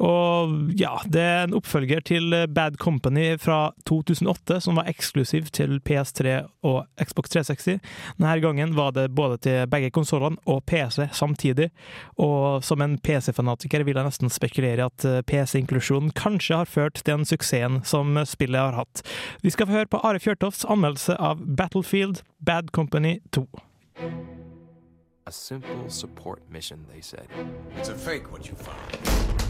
Og 0.00 0.72
ja, 0.80 0.94
det 1.04 1.20
er 1.20 1.42
en 1.44 1.56
oppfølger 1.58 2.00
til 2.08 2.32
Bad 2.48 2.78
Company 2.80 3.34
fra 3.40 3.72
2008, 3.88 4.60
som 4.64 4.78
var 4.80 4.88
eksklusiv 4.88 5.50
til 5.52 5.76
PS3 5.84 6.38
og 6.64 6.86
Xbox 6.96 7.34
360. 7.34 7.82
Denne 8.16 8.38
gangen 8.40 8.72
var 8.78 8.94
det 8.96 9.10
både 9.12 9.36
til 9.44 9.68
begge 9.70 9.90
konsollene 9.92 10.40
og 10.48 10.64
PC 10.64 11.10
samtidig. 11.12 11.68
Og 12.16 12.64
som 12.64 12.80
en 12.80 12.96
PC-fanatiker 12.96 13.84
vil 13.84 14.00
jeg 14.00 14.08
nesten 14.08 14.32
spekulere 14.32 14.80
i 14.80 14.86
at 14.86 15.04
eh, 15.04 15.20
PC-inklusjonen 15.28 16.14
kanskje 16.16 16.62
har 16.62 16.70
ført 16.70 16.96
til 17.00 17.10
den 17.12 17.28
suksessen 17.28 17.82
som 17.84 18.16
spillet 18.24 18.60
har 18.60 18.78
hatt. 18.80 19.04
Vi 19.44 19.52
skal 19.52 19.68
få 19.68 19.80
høre 19.80 19.90
på 19.90 20.00
Are 20.06 20.20
Fjørtofts 20.22 20.64
anmeldelse 20.64 21.18
av 21.20 21.44
Battlefield 21.44 22.24
Bad 22.40 22.72
Company 22.72 23.18
2. 23.36 23.46
A 25.26 25.32
simple 25.32 25.88
support 25.88 26.40
mission, 26.50 26.86
they 26.90 27.02
said. 27.02 27.28
It's 27.76 27.90
a 27.90 27.94
fake 27.94 28.32
what 28.32 28.48
you 28.48 28.56
found. 28.56 29.49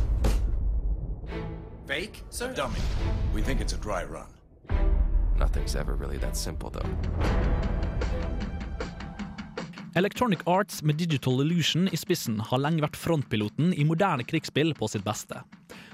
Fake, 1.87 2.23
sir? 2.31 2.53
Dummy. 2.55 2.79
We 3.35 3.43
think 3.43 3.61
it's 3.61 3.75
a 3.75 3.79
dry 3.83 4.05
run. 4.05 4.27
Nothing's 5.39 5.75
ever 5.75 5.95
really 5.95 6.19
that 6.19 6.37
simple, 6.37 6.71
though. 6.71 6.87
Electronic 9.95 10.39
Arts 10.47 10.83
med 10.83 10.95
Digital 10.95 11.41
Illusion 11.41 11.89
i 11.93 11.97
spissen 11.97 12.37
har 12.41 12.61
lenge 12.63 12.85
vært 12.85 12.99
frontpiloten 12.99 13.73
i 13.75 13.83
moderne 13.85 14.23
krigsspill 14.23 14.71
på 14.79 14.87
sitt 14.89 15.03
beste. 15.03 15.41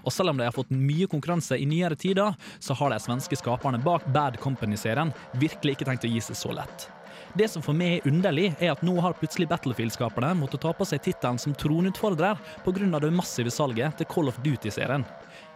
Og 0.05 0.13
selv 0.13 0.35
om 0.35 0.37
de 0.37 0.45
har 0.45 0.53
fått 0.53 0.75
mye 0.75 1.09
konkurranse 1.09 1.57
i 1.57 1.65
nyere 1.65 1.97
tider, 1.97 2.37
så 2.61 2.77
har 2.77 2.93
de 2.93 3.01
svenske 3.01 3.39
skaperne 3.41 3.81
bak 3.81 4.05
Bad 4.13 4.37
Company-serien 4.43 5.15
virkelig 5.41 5.79
ikke 5.79 5.89
tenkt 5.89 6.05
å 6.05 6.13
gi 6.13 6.21
seg 6.29 6.39
så 6.43 6.53
lett. 6.59 6.91
Det 7.37 7.49
som 7.49 7.65
for 7.65 7.77
meg 7.77 7.99
er 7.99 8.11
underlig, 8.11 8.51
er 8.61 8.75
at 8.75 8.85
nå 8.85 8.95
har 9.01 9.17
plutselig 9.17 9.49
Battlefield-skaperne 9.51 10.35
måttet 10.39 10.63
ta 10.65 10.75
på 10.77 10.85
seg 10.89 11.03
tittelen 11.05 11.41
som 11.41 11.57
tronutfordrer 11.57 12.37
pga. 12.65 13.01
det 13.01 13.13
massive 13.13 13.51
salget 13.51 13.97
til 13.97 14.07
Call 14.13 14.29
of 14.29 14.39
Duty-serien. 14.45 15.05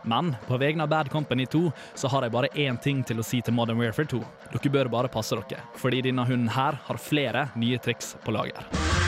Men 0.02 0.34
på 0.46 0.58
vegne 0.60 0.86
av 0.86 0.92
Bad 0.92 1.10
Company 1.10 1.46
2 1.46 1.66
så 1.94 2.08
har 2.08 2.24
jeg 2.26 2.34
bare 2.36 2.52
én 2.54 2.80
ting 2.80 3.04
til 3.04 3.20
å 3.20 3.26
si 3.26 3.42
til 3.44 3.56
Modern 3.56 3.80
Warfare 3.80 4.10
2. 4.10 4.22
Dere 4.54 4.74
bør 4.78 4.92
bare 4.92 5.12
passe 5.12 5.36
dere, 5.36 5.64
fordi 5.80 6.04
denne 6.08 6.26
hunden 6.28 6.50
her 6.56 6.80
har 6.86 7.04
flere 7.10 7.48
nye 7.56 7.78
triks 7.82 8.16
på 8.24 8.34
lager. 8.34 8.99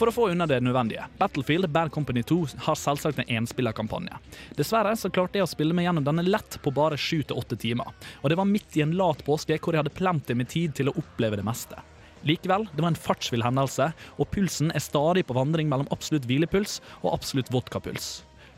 For 0.00 0.08
å 0.08 0.14
få 0.16 0.30
unna 0.32 0.46
det 0.48 0.62
nødvendige. 0.64 1.04
Battlefield 1.20 1.68
Bad 1.68 1.90
Company 1.92 2.22
2 2.24 2.38
har 2.64 2.76
selvsagt 2.80 3.18
en 3.20 3.32
enspillerkampanje. 3.36 4.16
Dessverre 4.56 4.94
så 4.96 5.10
klarte 5.12 5.36
jeg 5.36 5.44
å 5.44 5.50
spille 5.50 5.76
meg 5.76 5.84
gjennom 5.84 6.06
denne 6.06 6.24
lett 6.24 6.56
på 6.64 6.72
bare 6.72 6.96
7-8 6.96 7.58
timer. 7.60 7.90
Og 8.22 8.32
det 8.32 8.38
var 8.40 8.48
midt 8.48 8.78
i 8.80 8.84
en 8.86 8.96
lat 8.96 9.20
påske 9.26 9.58
hvor 9.60 9.76
jeg 9.76 9.84
hadde 9.84 9.92
plenty 9.98 10.38
med 10.40 10.48
tid 10.48 10.72
til 10.78 10.88
å 10.88 10.96
oppleve 10.96 11.36
det 11.36 11.44
meste. 11.44 11.76
Likevel, 12.24 12.64
det 12.72 12.80
var 12.80 12.94
en 12.94 12.98
fartsvill 13.02 13.44
hendelse, 13.44 13.92
og 14.16 14.32
pulsen 14.32 14.72
er 14.72 14.88
stadig 14.88 15.26
på 15.28 15.36
vandring 15.36 15.68
mellom 15.68 15.88
absolutt 15.92 16.24
hvilepuls 16.28 16.80
og 17.02 17.12
absolutt 17.12 17.52
vodkapuls. 17.52 18.10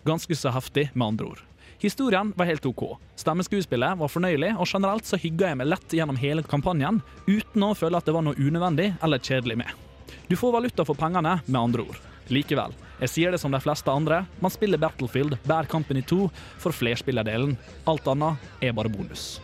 Ganske 0.07 0.39
så 0.39 0.55
heftig, 0.55 0.93
med 0.95 1.09
andre 1.11 1.33
ord. 1.35 1.47
Historien 1.83 2.31
var 2.39 2.47
helt 2.47 2.67
OK. 2.71 3.01
Stemmeskuespillet 3.19 3.99
var 3.99 4.11
fornøyelig, 4.15 4.55
og 4.55 4.71
generelt 4.71 5.11
så 5.11 5.19
hygga 5.19 5.51
jeg 5.51 5.59
meg 5.59 5.75
lett 5.75 5.95
gjennom 5.99 6.23
hele 6.23 6.47
kampanjen, 6.47 7.03
uten 7.27 7.67
å 7.67 7.75
føle 7.75 7.99
at 7.99 8.07
det 8.07 8.15
var 8.15 8.31
noe 8.31 8.39
unødvendig 8.39 8.93
eller 9.03 9.19
kjedelig 9.19 9.65
med. 9.65 9.83
Du 10.29 10.37
får 10.37 10.53
valuta 10.55 10.85
for 10.85 10.99
pengene, 10.99 11.39
med 11.47 11.61
andre 11.61 11.87
ord. 11.87 12.01
Likevel, 12.33 12.75
jeg 13.03 13.11
sier 13.11 13.35
det 13.35 13.41
som 13.43 13.53
de 13.53 13.61
fleste 13.61 13.91
andre, 13.91 14.23
man 14.41 14.53
spiller 14.55 14.81
Battlefield 14.81 15.39
Bad 15.45 15.69
Company 15.69 16.05
2 16.07 16.29
for 16.63 16.75
flerspillerdelen. 16.75 17.57
Alt 17.91 18.07
annet 18.13 18.63
er 18.63 18.77
bare 18.77 18.93
bonus. 18.93 19.41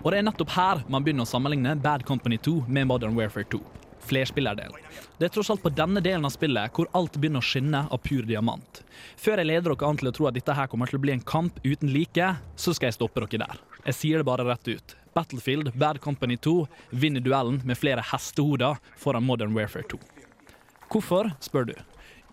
Og 0.00 0.14
det 0.14 0.22
er 0.22 0.24
nettopp 0.24 0.54
her 0.56 0.80
man 0.88 1.04
begynner 1.04 1.26
å 1.26 1.28
sammenligne 1.28 1.76
Bad 1.76 2.06
Company 2.08 2.40
2 2.40 2.62
med 2.72 2.88
Modern 2.88 3.18
Warfare 3.18 3.44
2. 3.52 3.60
Flerspillerdelen. 4.08 4.86
Det 5.18 5.28
er 5.28 5.34
tross 5.34 5.50
alt 5.52 5.62
på 5.62 5.72
denne 5.74 6.02
delen 6.04 6.24
av 6.24 6.32
spillet 6.34 6.72
hvor 6.76 6.88
alt 6.96 7.18
begynner 7.20 7.42
å 7.42 7.46
skinne 7.46 7.82
av 7.90 8.00
pur 8.04 8.24
diamant. 8.28 8.82
Før 9.20 9.42
jeg 9.42 9.50
leder 9.50 9.72
dere 9.72 9.90
an 9.90 10.00
til 10.00 10.10
å 10.10 10.14
tro 10.16 10.30
at 10.30 10.38
dette 10.38 10.56
her 10.56 10.70
kommer 10.70 10.90
til 10.90 11.00
å 11.00 11.04
bli 11.04 11.14
en 11.16 11.26
kamp 11.26 11.60
uten 11.64 11.92
like, 11.92 12.32
så 12.56 12.74
skal 12.76 12.90
jeg 12.90 12.98
stoppe 13.00 13.24
dere 13.26 13.44
der. 13.44 13.60
Jeg 13.86 13.98
sier 13.98 14.20
det 14.20 14.28
bare 14.28 14.46
rett 14.48 14.72
ut. 14.72 14.96
Battlefield 15.14 15.72
Bad 15.74 16.00
Company 16.00 16.36
2 16.36 16.56
vinner 16.90 17.20
duellen 17.20 17.60
med 17.66 17.78
flere 17.78 18.04
hestehoder 18.12 18.78
foran 18.98 19.26
Modern 19.26 19.56
Warfare 19.56 19.88
2. 19.90 19.98
Hvorfor, 20.90 21.32
spør 21.42 21.70
du. 21.70 21.74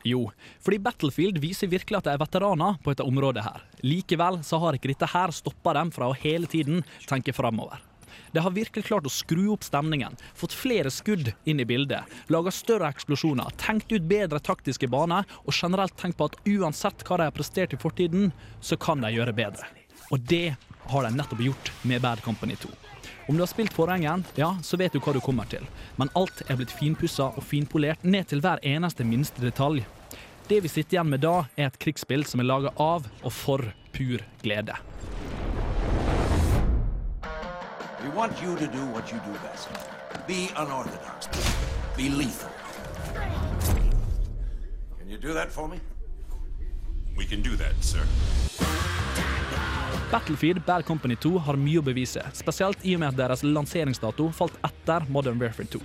Jo, 0.08 0.28
fordi 0.64 0.80
Battlefield 0.80 1.40
viser 1.42 1.70
virkelig 1.72 2.00
at 2.00 2.08
de 2.08 2.14
er 2.16 2.22
veteraner 2.22 2.78
på 2.84 2.94
dette 2.94 3.06
området 3.06 3.44
her. 3.44 3.66
Likevel 3.84 4.40
så 4.46 4.60
har 4.62 4.78
ikke 4.78 4.92
dette 4.94 5.10
her 5.12 5.34
stoppa 5.36 5.74
dem 5.78 5.92
fra 5.92 6.10
å 6.12 6.18
hele 6.18 6.50
tiden 6.50 6.84
tenke 7.10 7.36
framover. 7.36 7.82
De 8.32 8.44
har 8.44 8.56
virkelig 8.56 8.88
klart 8.88 9.08
å 9.08 9.14
skru 9.14 9.48
opp 9.54 9.66
stemningen, 9.68 10.18
fått 10.38 10.56
flere 10.56 10.92
skudd 10.94 11.34
inn 11.46 11.62
i 11.64 11.68
bildet, 11.68 12.06
laga 12.34 12.54
større 12.54 12.90
eksplosjoner, 12.94 13.54
tenkt 13.62 13.92
ut 13.92 14.08
bedre 14.08 14.42
taktiske 14.44 14.90
baner 14.92 15.28
og 15.44 15.54
generelt 15.54 15.98
tenkt 16.00 16.20
på 16.20 16.30
at 16.30 16.40
uansett 16.48 17.06
hva 17.08 17.20
de 17.22 17.30
har 17.30 17.36
prestert 17.36 17.76
i 17.76 17.82
fortiden, 17.82 18.32
så 18.62 18.78
kan 18.80 19.04
de 19.04 19.14
gjøre 19.16 19.36
bedre. 19.38 19.68
Og 20.12 20.20
det 20.20 20.56
har 20.88 21.04
de 21.04 21.16
nettopp 21.16 21.42
gjort 21.44 21.72
med 21.84 22.02
Bad 22.02 22.22
Company 22.24 22.56
2. 22.56 22.70
Om 23.28 23.36
du 23.36 23.42
har 23.42 23.48
spilt 23.52 23.74
forhengen, 23.76 24.24
ja, 24.36 24.54
så 24.64 24.78
vet 24.80 24.94
du 24.96 25.02
hva 25.04 25.12
du 25.14 25.20
kommer 25.24 25.50
til. 25.52 25.66
Men 26.00 26.12
alt 26.16 26.46
er 26.48 26.56
blitt 26.60 26.72
finpussa 26.72 27.34
og 27.36 27.44
finpolert 27.44 28.06
ned 28.08 28.30
til 28.32 28.44
hver 28.44 28.64
eneste 28.64 29.04
minste 29.04 29.44
detalj. 29.44 29.84
Det 30.48 30.62
vi 30.64 30.72
sitter 30.72 30.96
igjen 30.96 31.12
med 31.12 31.26
da, 31.26 31.42
er 31.60 31.68
et 31.68 31.80
krigsspill 31.84 32.24
som 32.24 32.40
er 32.40 32.48
laga 32.48 32.72
av 32.80 33.10
og 33.20 33.34
for 33.36 33.68
pur 33.92 34.24
glede. 34.46 34.80
We 38.08 38.14
want 38.16 38.42
you 38.42 38.56
to 38.56 38.68
do 38.68 38.86
what 38.94 39.12
you 39.12 39.20
do 39.26 39.34
best. 39.44 39.68
Be 40.28 40.50
unorthodox. 40.56 41.28
Be 41.98 42.10
lethal. 42.10 42.50
Can 45.00 45.10
you 45.10 45.18
do 45.18 45.34
that 45.34 45.52
for 45.52 45.68
me? 45.68 45.80
We 47.18 47.26
can 47.26 47.42
do 47.42 47.58
that, 47.58 47.74
sir. 47.84 48.04
Battlefield 50.12 50.66
Bad 50.66 50.86
Company 50.86 51.16
2 51.16 51.38
har 51.40 51.60
mye 51.60 51.82
å 51.82 51.84
bevise, 51.84 52.24
spesielt 52.34 52.86
i 52.86 52.96
og 52.96 53.04
med 53.04 53.10
at 53.10 53.20
deres 53.20 53.44
lanseringsdato 53.44 54.30
falt 54.32 54.56
etter 54.64 55.04
Modern 55.12 55.42
Warfare 55.42 55.68
2. 55.76 55.82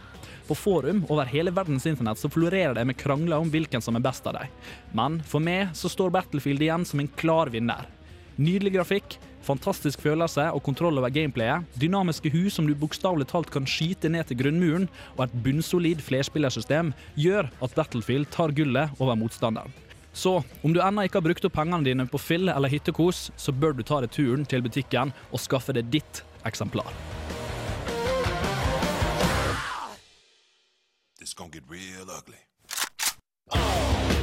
På 0.47 0.55
forum 0.55 1.03
over 1.09 1.27
hele 1.27 1.51
verdens 1.51 1.89
internett 1.91 2.23
så 2.23 2.31
florerer 2.31 2.79
det 2.79 2.87
med 2.87 3.01
krangler 3.03 3.43
om 3.43 3.51
hvilken 3.51 3.83
som 3.83 3.99
er 3.99 4.07
best 4.07 4.31
av 4.31 4.39
dem. 4.39 4.55
Men 4.95 5.19
for 5.27 5.43
meg 5.43 5.75
så 5.75 5.91
står 5.91 6.15
Battlefield 6.15 6.63
igjen 6.63 6.87
som 6.87 7.03
en 7.03 7.11
klar 7.19 7.51
vinner. 7.51 7.91
Nydelig 8.39 8.77
grafikk, 8.79 9.19
fantastisk 9.47 10.03
følelse 10.05 10.49
og 10.55 10.63
kontroll 10.67 10.99
over 11.01 11.13
gameplayet, 11.13 11.67
dynamiske 11.81 12.33
hus 12.35 12.59
som 12.59 12.69
du 12.69 12.75
bokstavelig 12.79 13.29
talt 13.31 13.51
kan 13.53 13.69
skyte 13.69 14.11
ned 14.13 14.29
til 14.29 14.39
grunnmuren, 14.41 14.89
og 15.17 15.25
et 15.27 15.39
bunnsolid 15.45 16.03
flerspillersystem 16.05 16.93
gjør 17.19 17.51
at 17.63 17.75
Battlefield 17.79 18.31
tar 18.35 18.55
gullet 18.57 18.93
over 18.99 19.19
motstanderen. 19.19 19.73
Så 20.13 20.43
om 20.63 20.75
du 20.75 20.81
ennå 20.85 21.07
ikke 21.07 21.21
har 21.21 21.25
brukt 21.25 21.45
opp 21.49 21.57
pengene 21.57 21.87
dine 21.87 22.07
på 22.09 22.21
fill 22.21 22.53
eller 22.53 22.73
hyttekos, 22.73 23.31
så 23.37 23.53
bør 23.53 23.79
du 23.79 23.83
ta 23.83 24.03
deg 24.05 24.13
turen 24.13 24.45
til 24.45 24.65
butikken 24.65 25.15
og 25.33 25.41
skaffe 25.41 25.73
deg 25.73 25.89
ditt 25.93 26.25
eksemplar. 26.45 26.93
This 31.19 31.35
gonna 31.35 31.51
get 31.51 31.63
real 31.71 32.11
ugly. 32.11 32.41
Affirmative. 33.53 34.22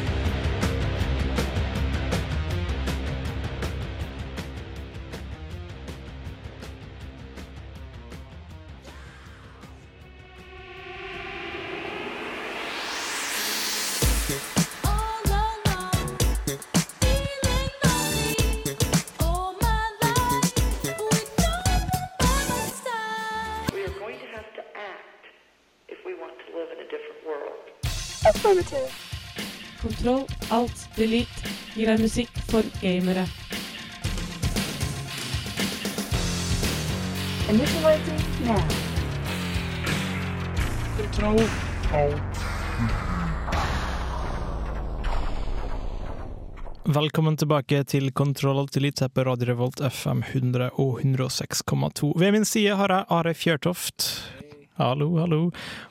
Kontroll, 29.81 30.25
alt, 30.49 30.81
delete 30.95 31.53
gir 31.73 31.89
deg 31.89 32.01
musikk 32.03 32.35
for 32.51 32.65
gamere. 32.83 33.23
Initializing 37.49 38.21
now. 38.45 38.61
Kontroll, 40.99 41.41
alt. 41.97 42.43
Velkommen 46.89 47.37
tilbake 47.37 47.83
til 47.89 48.11
Kontroll 48.13 48.59
Alt 48.59 48.77
Elite 48.77 49.07
her 49.07 49.09
på 49.13 49.25
Radio 49.25 49.49
Revolt 49.51 49.81
FM 49.81 50.21
100 50.29 50.69
og 50.77 51.01
106,2. 51.01 52.13
Ved 52.17 52.37
min 52.37 52.45
side 52.45 52.77
har 52.77 52.93
jeg 52.93 53.05
Are 53.09 53.33
Fjørtoft. 53.33 54.38
Hallo, 54.79 55.09
hallo. 55.19 55.39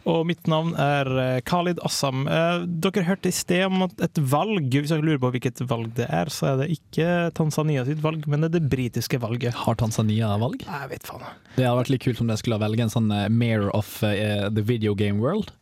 Og 0.09 0.23
mitt 0.25 0.47
navn 0.49 0.71
er 0.81 1.09
eh, 1.21 1.41
Khalid 1.45 1.81
Assam. 1.85 2.23
Eh, 2.25 2.63
Dere 2.81 3.03
hørte 3.05 3.29
i 3.29 3.35
sted 3.37 3.67
om 3.67 3.83
et 3.85 4.21
valg. 4.33 4.71
Hvis 4.73 4.95
dere 4.95 5.05
lurer 5.05 5.21
på 5.21 5.31
hvilket 5.35 5.61
valg 5.69 5.91
det 5.99 6.07
er, 6.09 6.31
så 6.33 6.55
er 6.55 6.63
det 6.63 6.71
ikke 6.79 7.09
Tanzania 7.37 7.85
sitt 7.85 8.01
valg, 8.05 8.25
men 8.33 8.41
det 8.47 8.49
er 8.49 8.57
det 8.59 8.71
britiske 8.73 9.21
valget. 9.21 9.53
Har 9.67 9.77
Tanzania 9.81 10.31
valg? 10.41 10.65
Jeg 10.65 10.93
vet 10.95 11.05
faen. 11.11 11.27
Det 11.59 11.67
hadde 11.69 11.83
vært 11.83 11.93
litt 11.93 12.07
kult 12.07 12.23
om 12.25 12.33
de 12.33 12.39
skulle 12.41 12.61
velge 12.65 12.87
en 12.87 12.95
sånn 12.97 13.13
eh, 13.13 13.29
mayor 13.29 13.69
of 13.77 13.99
the 14.01 14.65
video 14.65 14.97
game 14.97 15.21
world. 15.21 15.53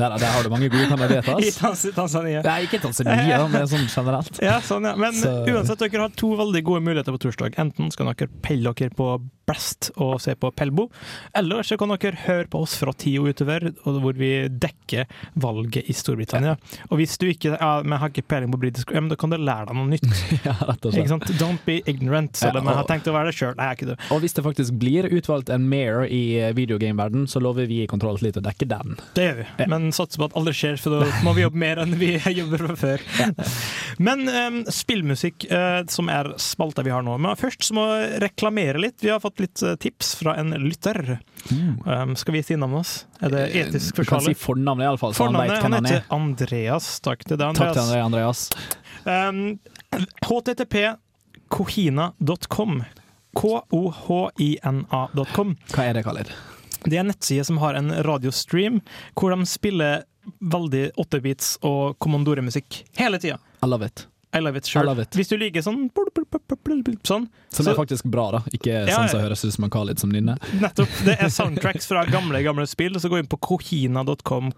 Der, 0.00 0.14
der 0.16 0.30
har 0.32 0.46
du 0.46 0.48
mange 0.48 0.70
gode 0.72 0.86
kandidater. 0.88 1.42
I. 1.44 1.50
Tans- 1.52 1.82
Tanzania. 1.92 2.40
Nei, 2.46 2.62
ikke 2.64 2.78
Tanzania, 2.80 3.42
men 3.52 3.66
sånn 3.68 3.82
generelt. 3.90 4.38
Ja, 4.40 4.54
sånn, 4.64 4.86
ja. 4.88 4.94
Men 4.96 5.12
Så- 5.18 5.34
uansett, 5.50 5.82
dere 5.82 6.06
har 6.06 6.14
to 6.16 6.30
veldig 6.38 6.62
gode 6.70 6.86
muligheter 6.86 7.12
på 7.18 7.20
torsdag. 7.26 7.58
Enten 7.60 7.90
skal 7.92 8.08
dere 8.14 8.30
pelle 8.46 8.72
dere 8.78 8.94
på 8.96 9.10
Blast 9.50 9.90
og 9.98 10.16
se 10.22 10.36
på 10.38 10.50
Pelbo, 10.54 10.88
eller 11.36 11.66
så 11.66 11.78
kan 11.80 11.90
dere 11.94 12.18
høre 12.24 12.46
på 12.50 12.62
oss 12.64 12.76
fra 12.78 12.94
tida 12.94 13.24
utover, 13.26 13.70
hvor 13.82 14.16
vi 14.18 14.30
dekker 14.48 15.08
valget 15.42 15.90
i 15.90 15.96
Storbritannia. 15.96 16.56
Og 16.90 17.00
hvis 17.00 17.16
du 17.20 17.26
ikke 17.30 17.56
ja, 17.56 17.70
men 17.82 17.98
har 18.00 18.12
ikke 18.12 18.26
peiling 18.30 18.52
på 18.54 18.60
britisk, 18.62 18.92
ja, 18.94 19.02
men 19.02 19.10
da 19.10 19.18
kan 19.18 19.32
du 19.32 19.38
lære 19.40 19.70
deg 19.70 19.78
noe 19.78 19.90
nytt. 19.90 20.06
ja, 20.46 20.54
rett 20.68 20.86
og 20.86 20.94
slett. 20.94 21.32
Don't 21.40 21.62
be 21.66 21.80
ignorant, 21.90 22.36
selv 22.38 22.60
om 22.60 22.68
Ja, 22.68 22.76
jeg 22.76 22.82
har 22.82 22.90
tenkt 22.90 23.10
å 23.10 23.16
være 23.16 23.32
det 23.32 23.36
sjøl. 23.38 23.56
Og 24.14 24.22
hvis 24.22 24.36
det 24.36 24.44
faktisk 24.46 24.76
blir 24.80 25.08
utvalgt 25.10 25.50
en 25.52 25.66
mayor 25.70 26.06
i 26.06 26.52
videogameverden, 26.56 27.26
så 27.30 27.42
lover 27.42 27.68
vi 27.70 27.82
i 27.84 27.88
Kontroll 27.90 28.20
litt 28.22 28.38
å 28.38 28.44
dekke 28.44 28.68
den. 28.70 28.96
Det 29.16 29.26
gjør 29.26 29.40
vi, 29.40 29.68
men 29.72 29.90
satser 29.96 30.22
på 30.22 30.30
at 30.30 30.36
aldri 30.38 30.54
skjer, 30.56 30.78
for 30.80 31.00
da 31.00 31.10
må 31.26 31.34
vi 31.36 31.44
jobbe 31.44 31.60
mer 31.60 31.82
enn 31.82 31.96
vi 32.00 32.12
jobber 32.40 32.66
fra 32.68 32.78
før. 32.84 33.06
Men 33.98 34.24
um, 34.28 34.60
spillmusikk, 34.70 35.48
uh, 35.50 35.82
som 35.90 36.10
er 36.12 36.32
spalta 36.40 36.84
vi 36.86 36.94
har 36.94 37.04
nå. 37.06 37.16
Men 37.20 37.38
først 37.38 37.66
så 37.66 37.76
må 37.76 37.86
jeg 37.90 38.20
reklamere 38.24 38.80
litt. 38.82 38.98
Vi 39.02 39.10
har 39.12 39.22
fått 39.22 39.39
litt 39.42 39.62
eh, 39.66 39.74
tips 39.80 40.14
fra 40.20 40.34
en 40.40 40.50
lytter. 40.62 41.18
Um, 41.50 42.14
skal 42.20 42.34
vi 42.36 42.42
si 42.44 42.56
navnet 42.60 42.76
hans? 42.82 42.92
Er 43.24 43.28
det 43.34 43.44
etisk 43.56 43.96
Du 43.96 44.02
kan 44.04 44.20
si 44.20 44.32
forsvarlig? 44.34 44.36
fornavnet, 44.44 44.84
iallfall, 44.88 45.14
Fornavnet, 45.16 45.56
han 45.58 45.62
han 45.62 45.72
han 45.78 45.84
heter 45.88 46.02
er. 46.02 46.08
Andreas. 46.16 46.90
Takk 47.04 47.24
til 47.26 47.36
deg, 47.40 47.46
Andreas. 47.52 47.74
Takk 47.74 47.74
til 47.80 47.88
deg, 47.90 48.00
Andreas. 48.04 48.40
Um, 49.04 49.58
http 50.26 50.76
kohina.com. 51.50 52.82
K-o-h-i-n-a.com. 54.30 55.56
Hva 55.74 55.84
er 55.86 55.94
det, 55.98 56.02
Khalid? 56.06 56.28
Det 56.84 56.96
er 56.96 57.02
en 57.04 57.10
nettside 57.12 57.44
som 57.46 57.58
har 57.62 57.74
en 57.78 57.90
radiostream 58.06 58.80
hvor 59.18 59.30
de 59.34 59.46
spiller 59.48 60.04
veldig 60.40 60.90
8-bits 61.00 61.56
og 61.66 61.96
kommandoremusikk 62.02 62.82
hele 62.98 63.18
tida. 63.20 63.38
I 63.62 63.66
love 63.68 63.84
it. 63.86 64.06
I 64.32 64.38
love 64.38 64.56
it 64.56 64.64
sjøl. 64.64 64.86
Hvis 65.10 65.28
du 65.28 65.36
liker 65.36 65.60
sånn 65.60 65.90
sånn, 67.02 67.28
Som 67.50 67.66
så- 67.66 67.72
er 67.72 67.74
faktisk 67.74 68.04
bra, 68.04 68.30
da. 68.30 68.38
Ikke 68.54 68.86
Ja, 68.86 68.96
sånn 68.98 69.08
som 69.10 69.20
høres 69.20 69.44
ut 69.44 69.52
som 69.52 69.64
en 69.64 69.70
Khalid 69.70 69.98
som 69.98 70.10
nynner. 70.12 70.38
Nettopp. 70.60 71.04
Det 71.04 71.16
er 71.20 71.28
soundtracks 71.28 71.86
fra 71.86 72.04
gamle 72.06 72.42
gamle 72.44 72.66
spill. 72.68 72.92
Så 72.94 73.10
gå 73.10 73.18
inn 73.18 73.26
på 73.26 73.40
kohina.com. 73.40 74.52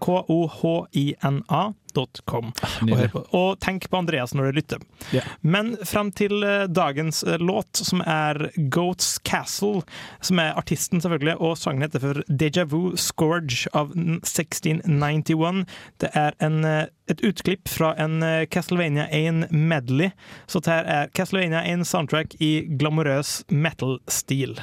Og, 1.97 2.87
nydelig. 2.87 3.09
og 3.35 3.59
tenk 3.63 3.87
på 3.89 3.99
Andreas 3.99 4.33
når 4.35 4.49
du 4.49 4.59
lytter. 4.59 4.83
Yeah. 5.11 5.27
Men 5.41 5.73
frem 5.87 6.11
til 6.15 6.43
eh, 6.45 6.65
dagens 6.71 7.23
eh, 7.23 7.39
låt, 7.39 7.77
som 7.77 8.03
er 8.05 8.49
Goats 8.73 9.17
Castle, 9.27 9.83
som 10.21 10.41
er 10.43 10.57
artisten, 10.59 11.01
selvfølgelig, 11.03 11.37
og 11.39 11.57
sangen 11.59 11.85
heter 11.85 12.03
for 12.03 12.21
Deja 12.27 12.65
Vu 12.69 12.95
Scourge 12.99 13.69
av 13.73 13.93
1691. 13.95 15.63
Det 16.03 16.11
er 16.17 16.37
en, 16.43 16.61
eh, 16.67 16.85
et 17.11 17.25
utklipp 17.25 17.67
fra 17.69 17.93
en 17.99 18.21
Castlevania 18.51 19.09
1 19.11 19.51
medley. 19.51 20.13
Så 20.47 20.63
det 20.63 20.71
her 20.71 20.87
er 20.87 21.11
Castlevania 21.15 21.65
1 21.67 21.83
soundtrack 21.87 22.37
i 22.39 22.53
glamorøs 22.79 23.41
metal-stil. 23.51 24.57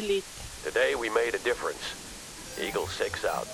Delete. 0.00 0.24
Today 0.64 0.94
we 0.94 1.08
made 1.10 1.34
a 1.34 1.42
difference. 1.44 1.84
Eagle 2.60 2.86
6 2.86 3.24
out. 3.24 3.46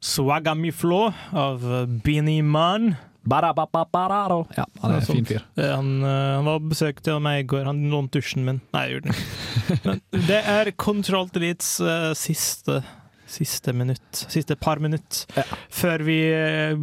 Swagamiflo 0.00 1.12
av 1.32 1.60
Beanie 2.04 2.42
Man. 2.42 2.94
Ba-da-ba-ba-ba-da-do. 3.28 4.46
Ja, 4.56 4.64
han 4.80 4.92
er 4.94 5.02
en 5.02 5.06
fin 5.06 5.26
fyr. 5.28 5.42
Eh, 5.58 5.74
Han, 5.74 6.02
eh, 6.02 6.36
han 6.38 6.46
var 6.48 6.60
på 6.62 6.70
besøk 6.72 7.02
til 7.04 7.18
meg 7.20 7.42
i 7.42 7.46
går. 7.50 7.66
Han 7.68 7.82
lånte 7.92 8.18
dusjen 8.18 8.46
min. 8.46 8.60
Nei, 8.72 8.84
jeg 8.86 8.94
gjorde 8.94 9.12
den. 9.12 9.84
Men 9.84 10.24
det 10.30 10.40
er 10.48 10.70
Control 10.80 11.28
Deletes 11.34 11.74
uh, 11.84 12.14
siste, 12.16 12.80
siste 13.28 13.74
minutt. 13.76 14.06
Siste 14.32 14.56
par 14.56 14.80
minutt. 14.80 15.26
Før 15.68 16.06
vi 16.08 16.18
eh, 16.32 16.78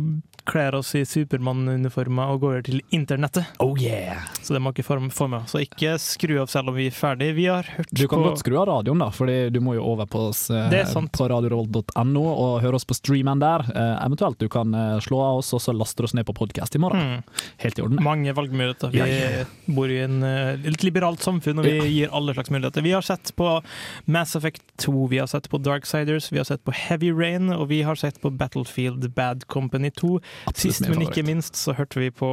kler 0.46 0.76
oss 0.78 0.94
i 0.98 1.04
Supermann-uniformer 1.08 2.34
og 2.34 2.44
går 2.46 2.62
til 2.68 2.82
internettet. 2.96 3.50
Oh 3.64 3.76
yeah! 3.82 4.26
Så 4.42 4.54
det 4.56 4.62
må 4.64 4.72
ikke 4.74 4.86
få 4.86 5.28
med. 5.32 5.48
Så 5.50 5.62
ikke 5.64 5.96
skru 6.02 6.38
av 6.42 6.50
selv 6.52 6.72
om 6.72 6.78
vi 6.78 6.88
er 6.90 6.96
ferdig. 6.96 7.32
Vi 7.38 7.48
har 7.50 7.68
hørt 7.78 7.92
Du 7.92 8.06
kan 8.08 8.22
på 8.22 8.30
godt 8.30 8.44
skru 8.44 8.58
av 8.62 8.68
radioen, 8.70 9.02
da, 9.02 9.10
Fordi 9.14 9.38
du 9.54 9.60
må 9.64 9.76
jo 9.78 9.86
over 9.86 10.08
på, 10.10 10.28
oss, 10.32 10.48
eh, 10.54 10.70
på 11.16 11.30
radiorevolt.no 11.32 12.24
og 12.26 12.62
høre 12.64 12.80
oss 12.80 12.88
på 12.88 12.98
streamen 12.98 13.42
der. 13.42 13.66
Eh, 13.72 14.06
eventuelt 14.06 14.40
du 14.42 14.48
kan 14.52 14.74
eh, 14.74 14.98
slå 15.04 15.22
av 15.24 15.42
oss, 15.42 15.54
og 15.56 15.64
så 15.64 15.76
laster 15.76 16.06
du 16.06 16.10
oss 16.10 16.16
ned 16.18 16.28
på 16.28 16.36
podkast 16.38 16.76
i 16.78 16.82
morgen. 16.84 17.18
Mm. 17.18 17.46
Helt 17.66 17.80
i 17.80 17.86
orden. 17.86 18.04
Mange 18.06 18.36
valgmuligheter. 18.38 18.94
Vi 18.94 19.02
Ja, 19.02 19.08
ja, 19.10 19.32
ja. 19.42 19.46
bor 19.76 19.92
i 19.92 20.00
en 20.04 20.22
eh, 20.24 20.56
litt 20.66 20.86
liberalt 20.86 21.24
samfunn, 21.26 21.60
og 21.62 21.68
vi 21.68 21.78
gir 21.98 22.14
alle 22.16 22.36
slags 22.38 22.54
muligheter. 22.54 22.86
Vi 22.86 22.94
har 22.96 23.06
sett 23.06 23.34
på 23.36 23.50
Mass 24.06 24.36
Effect 24.36 24.64
2, 24.86 25.08
vi 25.12 25.20
har 25.24 25.28
sett 25.32 25.50
på 25.50 25.58
Darksiders, 25.64 26.32
vi 26.32 26.38
har 26.42 26.48
sett 26.48 26.64
på 26.66 26.74
Heavy 26.76 27.12
Rain, 27.16 27.50
og 27.54 27.68
vi 27.72 27.82
har 27.88 27.96
sett 28.00 28.22
på 28.22 28.30
Battlefield 28.30 29.10
Bad 29.16 29.48
Company 29.48 29.92
2. 29.92 30.20
Sist, 30.56 30.86
men 30.90 31.02
ikke 31.06 31.24
minst, 31.26 31.56
så 31.60 31.74
hørte 31.78 32.00
vi 32.00 32.10
på 32.14 32.30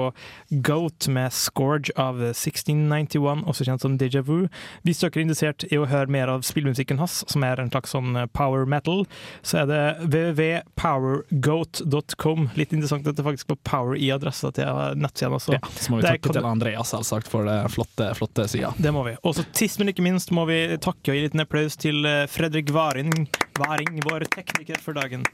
Goat 0.64 1.08
med 1.12 1.32
Scourge 1.34 1.92
av 2.00 2.20
1691, 2.32 3.44
også 3.48 3.64
kjent 3.68 3.82
som 3.84 3.98
Deja 4.00 4.22
Vu. 4.26 4.48
Hvis 4.86 5.00
dere 5.02 5.16
er 5.16 5.22
interessert 5.26 5.60
i 5.70 5.76
å 5.80 5.88
høre 5.90 6.12
mer 6.12 6.28
av 6.32 6.40
spillmusikken 6.46 6.98
hans, 7.02 7.14
som 7.30 7.40
er 7.46 7.56
en 7.62 7.70
slags 7.72 7.90
sånn 7.94 8.10
power 8.36 8.62
metal, 8.68 9.00
så 9.46 9.52
er 9.62 9.66
det 9.70 9.82
www.powergoat.com. 10.06 12.40
Litt 12.58 12.72
interessant 12.72 13.06
at 13.08 13.16
det 13.18 13.24
faktisk 13.26 13.48
var 13.52 13.58
power 13.68 13.94
i 13.96 14.10
adressa 14.14 14.48
til 14.54 14.66
nettsiden 14.98 15.34
også. 15.38 15.52
Ja, 15.56 15.60
så 15.76 15.92
må 15.92 15.96
vi 16.00 16.08
takke 16.08 16.28
til 16.34 16.46
Andreas 16.48 16.88
selvsagt 16.92 17.28
for 17.32 17.40
det 17.48 17.58
flotte, 17.72 18.06
flotte 18.18 18.42
sida. 18.50 18.70
det 18.78 18.92
må 18.94 19.02
vi. 19.06 19.12
Og 19.22 19.30
så 19.38 19.42
sist, 19.56 19.78
men 19.80 19.88
ikke 19.92 20.04
minst, 20.04 20.28
må 20.34 20.42
vi 20.50 20.58
takke 20.82 21.12
og 21.12 21.16
gi 21.16 21.20
en 21.22 21.26
liten 21.28 21.44
applaus 21.44 21.74
til 21.80 21.96
eh, 22.08 22.26
Fredrik 22.30 22.68
Varing, 22.74 23.12
Varing 23.58 24.00
vår 24.04 24.20
tekniker 24.20 24.80
for 24.80 24.92
dagen. 24.92 25.24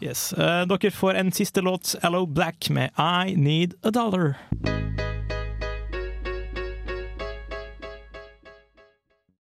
Yes. 0.00 0.32
Uh, 0.32 0.66
dere 0.68 0.90
får 0.90 1.14
en 1.14 1.32
siste 1.32 1.60
låt, 1.60 1.94
Hello 2.02 2.26
Black, 2.26 2.70
med 2.70 2.90
I 2.98 3.36
Need 3.36 3.74
a 3.82 3.90
Dollar. 3.90 4.36